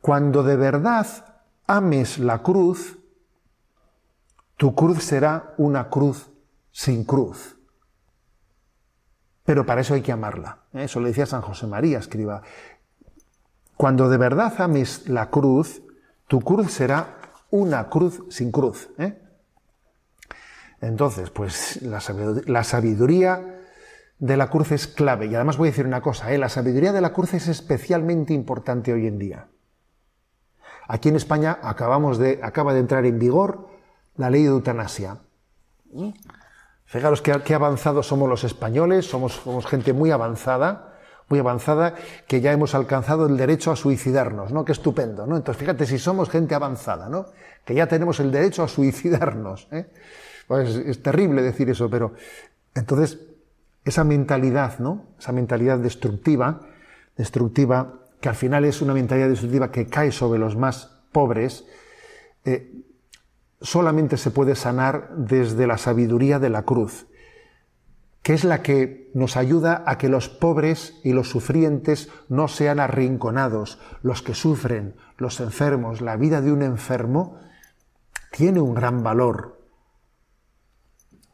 [0.00, 1.06] Cuando de verdad
[1.66, 2.98] ames la cruz,
[4.56, 6.30] tu cruz será una cruz
[6.70, 7.55] sin cruz.
[9.46, 10.58] Pero para eso hay que amarla.
[10.74, 10.84] ¿eh?
[10.84, 12.42] Eso le decía San José María, escriba.
[13.76, 15.82] Cuando de verdad ames la cruz,
[16.26, 17.16] tu cruz será
[17.50, 18.90] una cruz sin cruz.
[18.98, 19.18] ¿eh?
[20.82, 23.56] Entonces, pues la sabiduría,
[24.18, 25.26] de la cruz es clave.
[25.26, 26.38] Y además voy a decir una cosa, ¿eh?
[26.38, 29.48] la sabiduría de la cruz es especialmente importante hoy en día.
[30.88, 33.68] Aquí en España acabamos de, acaba de entrar en vigor
[34.16, 35.18] la ley de eutanasia.
[36.86, 40.94] Fijaros qué, avanzados somos los españoles, somos, gente muy avanzada,
[41.28, 41.94] muy avanzada,
[42.28, 44.64] que ya hemos alcanzado el derecho a suicidarnos, ¿no?
[44.64, 45.36] Qué estupendo, ¿no?
[45.36, 47.26] Entonces, fíjate si somos gente avanzada, ¿no?
[47.64, 49.86] Que ya tenemos el derecho a suicidarnos, ¿eh?
[50.46, 52.12] Pues es terrible decir eso, pero
[52.72, 53.18] entonces
[53.84, 55.06] esa mentalidad, ¿no?
[55.18, 56.60] Esa mentalidad destructiva,
[57.16, 61.64] destructiva, que al final es una mentalidad destructiva que cae sobre los más pobres,
[62.44, 62.70] eh,
[63.60, 67.06] solamente se puede sanar desde la sabiduría de la cruz,
[68.22, 72.80] que es la que nos ayuda a que los pobres y los sufrientes no sean
[72.80, 76.00] arrinconados, los que sufren, los enfermos.
[76.00, 77.38] La vida de un enfermo
[78.32, 79.60] tiene un gran valor,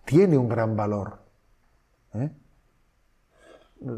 [0.05, 1.23] tiene un gran valor.
[2.15, 2.31] ¿eh?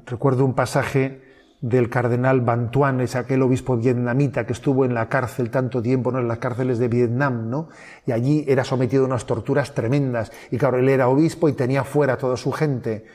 [0.06, 1.23] Recuerdo un pasaje
[1.64, 6.18] del cardenal Bantuan, es aquel obispo vietnamita que estuvo en la cárcel tanto tiempo, ¿no?
[6.18, 7.70] en las cárceles de Vietnam, ¿no?
[8.04, 10.30] Y allí era sometido a unas torturas tremendas.
[10.50, 13.06] Y claro, él era obispo y tenía fuera a toda su gente.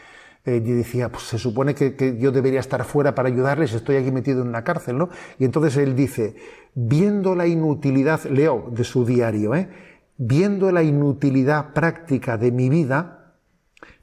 [0.45, 4.11] Eh, y decía, pues se supone que, yo debería estar fuera para ayudarles, estoy aquí
[4.11, 5.09] metido en una cárcel, ¿no?
[5.37, 6.35] Y entonces él dice,
[6.73, 9.69] viendo la inutilidad, leo de su diario, ¿eh?
[10.17, 13.35] Viendo la inutilidad práctica de mi vida,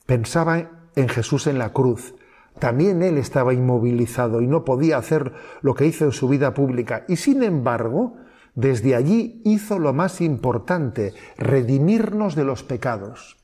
[0.07, 2.15] pensaba en Jesús en la cruz
[2.59, 7.05] también él estaba inmovilizado y no podía hacer lo que hizo en su vida pública.
[7.09, 8.17] Y sin embargo,
[8.55, 13.37] desde allí hizo lo más importante, redimirnos de los pecados.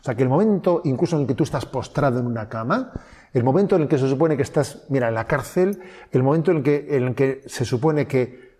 [0.00, 2.92] O sea que el momento, incluso en el que tú estás postrado en una cama,
[3.32, 5.80] el momento en el que se supone que estás, mira, en la cárcel,
[6.12, 8.56] el momento en el que, en el que se supone que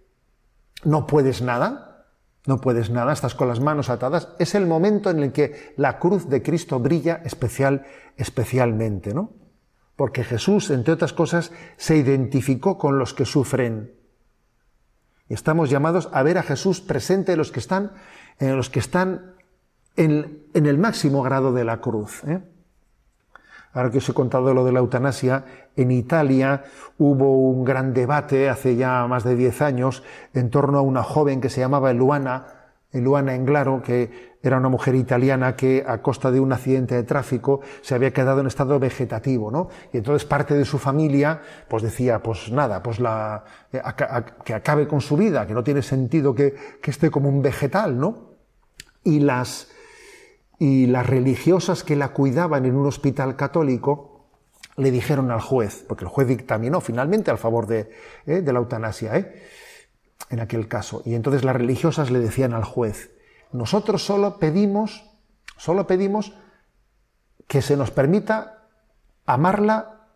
[0.85, 1.88] no puedes nada,
[2.49, 5.99] no puedes nada, estás con las manos atadas, es el momento en el que la
[5.99, 7.85] cruz de Cristo brilla especial,
[8.17, 9.35] especialmente, ¿no?
[9.97, 13.93] Porque Jesús, entre otras cosas, se identificó con los que sufren.
[15.29, 17.93] Y estamos llamados a ver a Jesús presente en los que están,
[18.39, 19.35] en los que están
[19.97, 22.25] en, el máximo grado de la cruz.
[22.25, 22.41] ¿eh?
[23.73, 25.45] Ahora que os he contado lo de la eutanasia,
[25.77, 26.65] en Italia
[26.99, 30.03] hubo un gran debate hace ya más de 10 años
[30.35, 32.47] en torno a una joven que se llamaba Luana,
[32.93, 37.61] Luana Englaro, que era una mujer italiana que a costa de un accidente de tráfico
[37.83, 39.69] se había quedado en estado vegetativo, ¿no?
[39.93, 43.83] Y entonces parte de su familia, pues decía, pues nada, pues la, eh,
[44.45, 47.99] que acabe con su vida, que no tiene sentido que, que esté como un vegetal,
[47.99, 48.37] ¿no?
[49.05, 49.69] Y las,
[50.59, 54.27] y las religiosas que la cuidaban en un hospital católico
[54.77, 57.91] le dijeron al juez, porque el juez dictaminó finalmente al favor de,
[58.27, 59.43] eh, de la eutanasia, ¿eh?
[60.31, 61.03] en aquel caso.
[61.05, 63.11] Y entonces las religiosas le decían al juez,
[63.53, 65.05] nosotros solo pedimos,
[65.57, 66.35] solo pedimos
[67.47, 68.69] que se nos permita
[69.27, 70.07] amarla,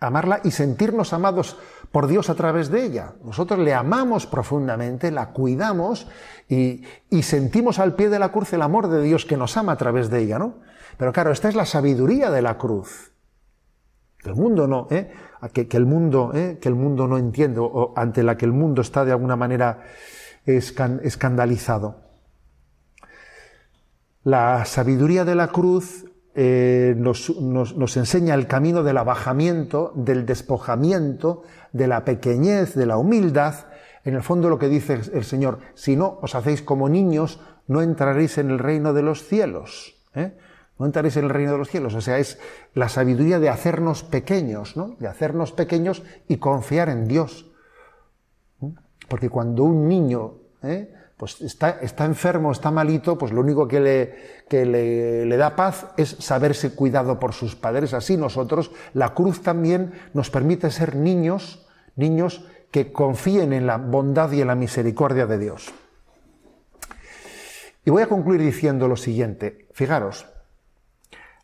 [0.00, 1.56] amarla y sentirnos amados
[1.92, 3.12] por Dios a través de ella.
[3.22, 6.08] Nosotros le amamos profundamente, la cuidamos
[6.48, 6.82] y,
[7.22, 10.10] sentimos al pie de la cruz el amor de Dios que nos ama a través
[10.10, 10.54] de ella, ¿no?
[10.96, 13.12] Pero claro, esta es la sabiduría de la cruz.
[14.24, 15.12] El mundo no, ¿eh?
[15.52, 16.58] que, el mundo, ¿eh?
[16.60, 19.82] que el mundo no entiende o ante la que el mundo está de alguna manera
[20.46, 21.96] escandalizado.
[24.24, 31.42] La sabiduría de la cruz eh, nos, nos, enseña el camino del abajamiento, del despojamiento,
[31.72, 33.54] de la pequeñez, de la humildad.
[34.04, 37.82] En el fondo lo que dice el Señor, si no os hacéis como niños, no
[37.82, 39.96] entraréis en el reino de los cielos.
[40.14, 40.32] ¿eh?
[40.78, 41.94] No entraréis en el reino de los cielos.
[41.94, 42.38] O sea, es
[42.74, 44.96] la sabiduría de hacernos pequeños, ¿no?
[44.98, 47.52] De hacernos pequeños y confiar en Dios.
[49.08, 50.92] Porque cuando un niño ¿eh?
[51.22, 56.16] Pues está, enfermo, está malito, pues lo único que, le, que le, da paz es
[56.18, 57.94] saberse cuidado por sus padres.
[57.94, 61.64] Así nosotros, la cruz también nos permite ser niños,
[61.94, 65.72] niños que confíen en la bondad y en la misericordia de Dios.
[67.84, 69.68] Y voy a concluir diciendo lo siguiente.
[69.74, 70.26] Fijaros,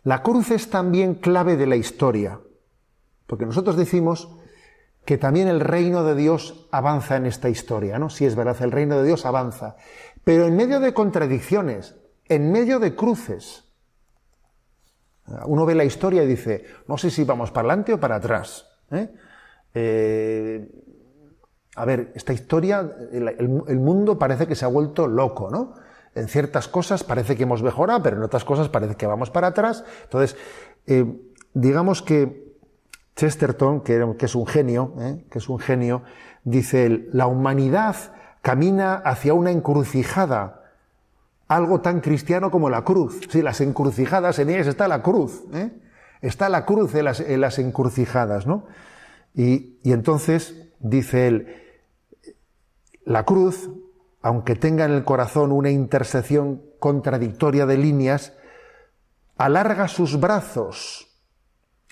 [0.02, 2.40] la cruz es también clave de la historia,
[3.28, 4.28] porque nosotros decimos
[5.08, 8.10] que también el reino de Dios avanza en esta historia, ¿no?
[8.10, 9.74] Sí es verdad, el reino de Dios avanza,
[10.22, 11.96] pero en medio de contradicciones,
[12.28, 13.64] en medio de cruces.
[15.46, 18.68] Uno ve la historia y dice, no sé si vamos para adelante o para atrás.
[18.90, 19.08] ¿eh?
[19.72, 20.70] Eh,
[21.74, 25.72] a ver, esta historia, el, mundo parece que se ha vuelto loco, ¿no?
[26.14, 29.46] En ciertas cosas parece que hemos mejorado, pero en otras cosas parece que vamos para
[29.46, 29.86] atrás.
[30.04, 30.36] Entonces,
[30.86, 31.18] eh,
[31.54, 32.47] digamos que
[33.18, 35.24] Chesterton, que, es un genio, ¿eh?
[35.28, 36.02] que es un genio,
[36.44, 37.96] dice él, la humanidad
[38.42, 40.62] camina hacia una encrucijada,
[41.48, 43.18] algo tan cristiano como la cruz.
[43.28, 45.72] Sí, las encrucijadas, en ellas está la cruz, ¿eh?
[46.22, 48.66] está la cruz en las, encrucijadas, ¿no?
[49.34, 51.56] Y, y entonces, dice él,
[53.04, 53.68] la cruz,
[54.22, 58.32] aunque tenga en el corazón una intersección contradictoria de líneas,
[59.38, 61.07] alarga sus brazos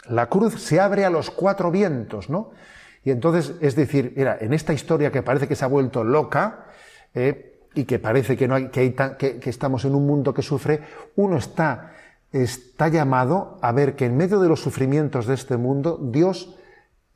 [0.09, 2.51] la cruz se abre a los cuatro vientos, ¿no?
[3.05, 6.67] Y entonces, es decir, mira, en esta historia que parece que se ha vuelto loca,
[7.15, 10.81] eh, y que parece que, no hay, que, que, estamos en un mundo que sufre,
[11.15, 11.93] uno está,
[12.33, 16.57] está llamado a ver que en medio de los sufrimientos de este mundo, Dios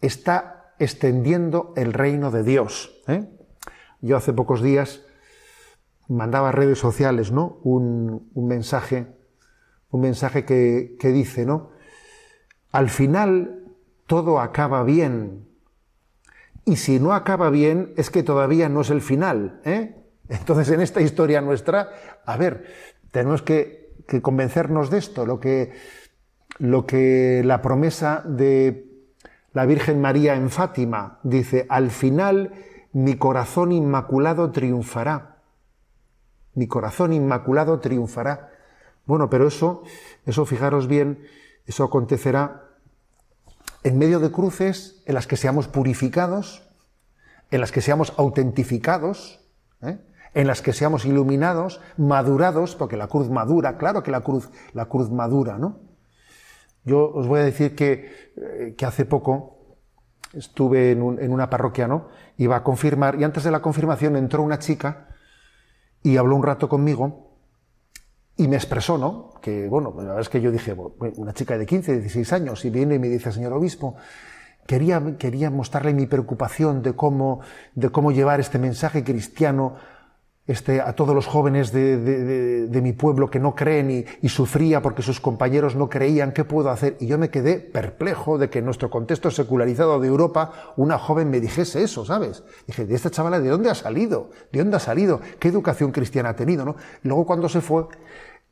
[0.03, 3.03] está extendiendo el reino de Dios.
[3.09, 3.25] ¿eh?
[4.03, 5.01] Yo hace pocos días
[6.09, 7.59] mandaba a redes sociales ¿no?
[7.63, 9.07] un, un mensaje,
[9.91, 11.71] un mensaje que, que dice, ¿no?
[12.73, 13.65] Al final
[14.07, 15.47] todo acaba bien.
[16.65, 19.61] Y si no acaba bien, es que todavía no es el final.
[19.65, 19.95] ¿eh?
[20.29, 21.91] Entonces, en esta historia nuestra,
[22.25, 22.67] a ver,
[23.11, 25.73] tenemos que, convencernos de esto, lo que,
[26.59, 28.87] lo que la promesa de
[29.53, 32.55] la Virgen María en Fátima dice, al final
[32.93, 35.39] mi corazón inmaculado triunfará.
[36.55, 38.51] Mi corazón inmaculado triunfará.
[39.07, 39.83] Bueno, pero eso,
[40.27, 41.21] eso fijaros bien,
[41.67, 42.71] eso acontecerá
[43.83, 46.63] en medio de cruces en las que seamos purificados,
[47.51, 49.41] en las que seamos autentificados,
[49.83, 49.99] ¿eh?
[50.35, 54.87] en las que seamos iluminados, madurados, porque la cruz madura, claro que la cruz, la
[54.87, 55.81] cruz madura, ¿no?
[56.85, 59.77] Yo os voy a decir que, eh, que hace poco
[60.33, 62.09] estuve en, en, una parroquia, ¿no?
[62.37, 65.09] Iba a confirmar, y antes de la confirmación entró una chica
[66.03, 67.30] y habló un rato conmigo,
[68.41, 69.35] y me expresó, ¿no?
[69.43, 70.75] Que, bueno, la verdad es que yo dije,
[71.17, 73.97] una chica de 15, 16 años, y viene y me dice, señor obispo,
[74.67, 77.41] quería, quería mostrarle mi preocupación de cómo,
[77.75, 79.75] de cómo llevar este mensaje cristiano
[80.47, 85.03] este, a todos los jóvenes de, mi pueblo que no creen y, y, sufría porque
[85.03, 86.97] sus compañeros no creían, ¿qué puedo hacer?
[86.99, 91.31] Y yo me quedé perplejo de que en nuestro contexto secularizado de Europa una joven
[91.31, 92.43] me dijese eso, ¿sabes?
[92.67, 94.31] Dije, ¿de esta chavala de dónde ha salido?
[94.51, 95.21] ¿De dónde ha salido?
[95.39, 96.65] ¿Qué educación cristiana ha tenido?
[96.65, 96.75] ¿no?
[97.03, 97.85] Luego cuando se fue,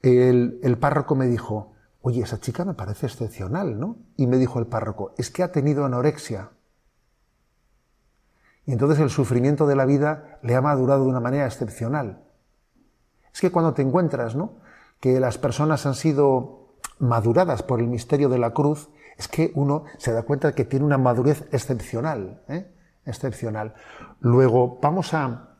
[0.03, 1.73] el, párroco me dijo,
[2.03, 3.97] oye, esa chica me parece excepcional, ¿no?
[4.17, 6.51] Y me dijo el párroco, es que ha tenido anorexia.
[8.67, 12.23] Y entonces el sufrimiento de la vida le ha madurado de una manera excepcional.
[13.33, 14.59] Es que cuando te encuentras, ¿no?
[15.01, 19.85] Que las personas han sido maduradas por el misterio de la cruz, es que uno
[19.99, 22.71] se da cuenta de que tiene una madurez excepcional, ¿eh?
[23.05, 23.75] excepcional.
[24.21, 25.57] Luego, vamos a,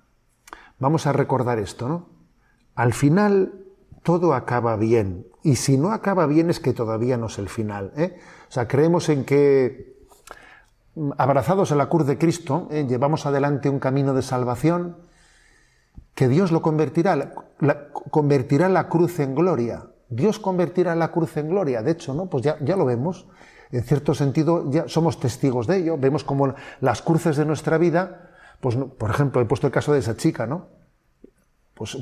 [0.79, 2.09] vamos a recordar esto, ¿no?
[2.75, 3.68] Al final,
[4.09, 5.27] todo acaba bien.
[5.43, 7.93] Y si no acaba bien es que todavía no es el final.
[7.95, 8.17] ¿eh?
[8.49, 9.99] O sea, creemos en que,
[11.19, 12.87] abrazados a la cruz de Cristo, ¿eh?
[12.89, 14.97] llevamos adelante un camino de salvación,
[16.15, 17.35] que Dios lo convertirá,
[18.11, 19.85] convertirá la cruz en gloria.
[20.09, 21.83] Dios convertirá la cruz en gloria.
[21.83, 22.31] De hecho, ¿no?
[22.31, 23.29] Pues ya, ya lo vemos.
[23.73, 25.99] En cierto sentido, ya somos testigos de ello.
[25.99, 28.31] Vemos como las cruces de nuestra vida,
[28.63, 30.69] pues, por ejemplo, he puesto el caso de esa chica, ¿no?
[31.75, 31.95] Pues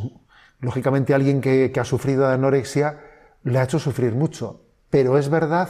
[0.61, 3.01] Lógicamente alguien que, ha sufrido de anorexia
[3.45, 5.69] le ha hecho sufrir mucho, pero es verdad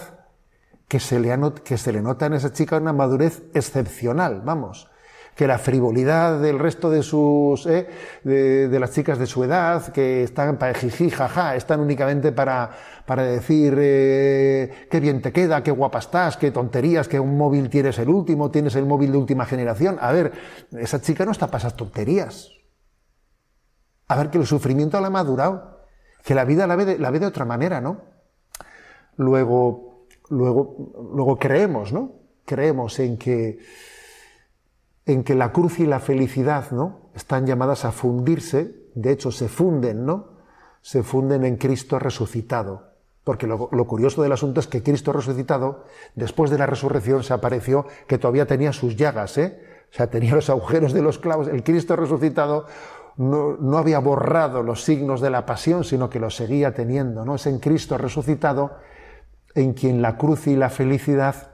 [0.89, 4.89] que se, le que se le nota en esa chica una madurez excepcional, vamos.
[5.35, 7.89] Que la frivolidad del resto de sus eh,
[8.25, 12.71] de, las chicas de su edad que están para jiji jaja están únicamente para
[13.05, 17.69] para decir eh, qué bien te queda qué guapa estás qué tonterías que un móvil
[17.69, 19.99] tienes el último tienes el móvil de última generación.
[20.01, 20.33] A ver
[20.73, 22.57] esa chica no está para esas tonterías
[24.09, 25.81] a ver que el sufrimiento la ha madurado,
[26.23, 28.01] que la vida la ve de, otra manera, ¿no?
[29.17, 32.13] Luego, luego, luego creemos, ¿no?
[32.45, 33.59] Creemos en que,
[35.07, 37.11] en que la cruz y la felicidad, ¿no?
[37.15, 40.37] Están llamadas a fundirse, de hecho se funden, ¿no?
[40.83, 42.95] Se funden en Cristo resucitado.
[43.25, 45.85] Porque lo, lo, curioso del asunto es que Cristo resucitado,
[46.15, 49.61] después de la resurrección, se apareció que todavía tenía sus llagas, ¿eh?
[49.91, 51.49] O sea, tenía los agujeros de los clavos.
[51.49, 52.67] El Cristo resucitado
[53.17, 57.25] no, había borrado los signos de la pasión, sino que los seguía teniendo.
[57.25, 57.37] ¿no?
[57.37, 58.79] Es en Cristo resucitado
[59.55, 61.51] en quien la cruz y la felicidad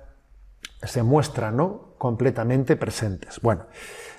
[0.82, 1.94] se muestran ¿no?
[1.98, 3.40] completamente presentes.
[3.40, 3.66] Bueno,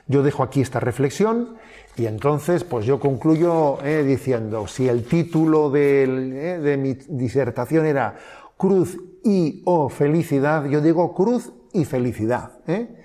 [0.08, 1.58] yo dejo aquí esta reflexión
[1.98, 8.16] y entonces pues yo concluyo eh, diciendo, si el título eh, de mi disertación era
[8.58, 12.52] Cruz y o felicidad, yo digo cruz y felicidad.
[12.68, 13.03] ¿eh?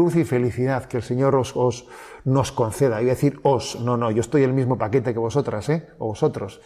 [0.00, 1.84] Cruz y felicidad que el Señor os,
[2.24, 2.96] nos conceda.
[2.96, 5.88] A decir os, no, no, yo estoy el mismo paquete que vosotras, ¿eh?
[5.98, 6.62] o vosotros,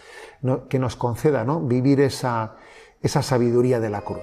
[0.69, 1.61] que nos conceda ¿no?
[1.61, 2.55] vivir esa,
[3.03, 4.23] esa sabiduría de la cruz.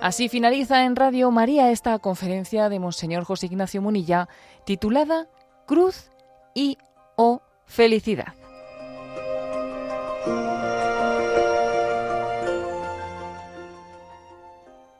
[0.00, 4.28] Así finaliza en Radio María esta conferencia de Monseñor José Ignacio Munilla
[4.64, 5.26] titulada
[5.66, 6.12] Cruz
[6.54, 6.78] y
[7.16, 8.34] o Felicidad.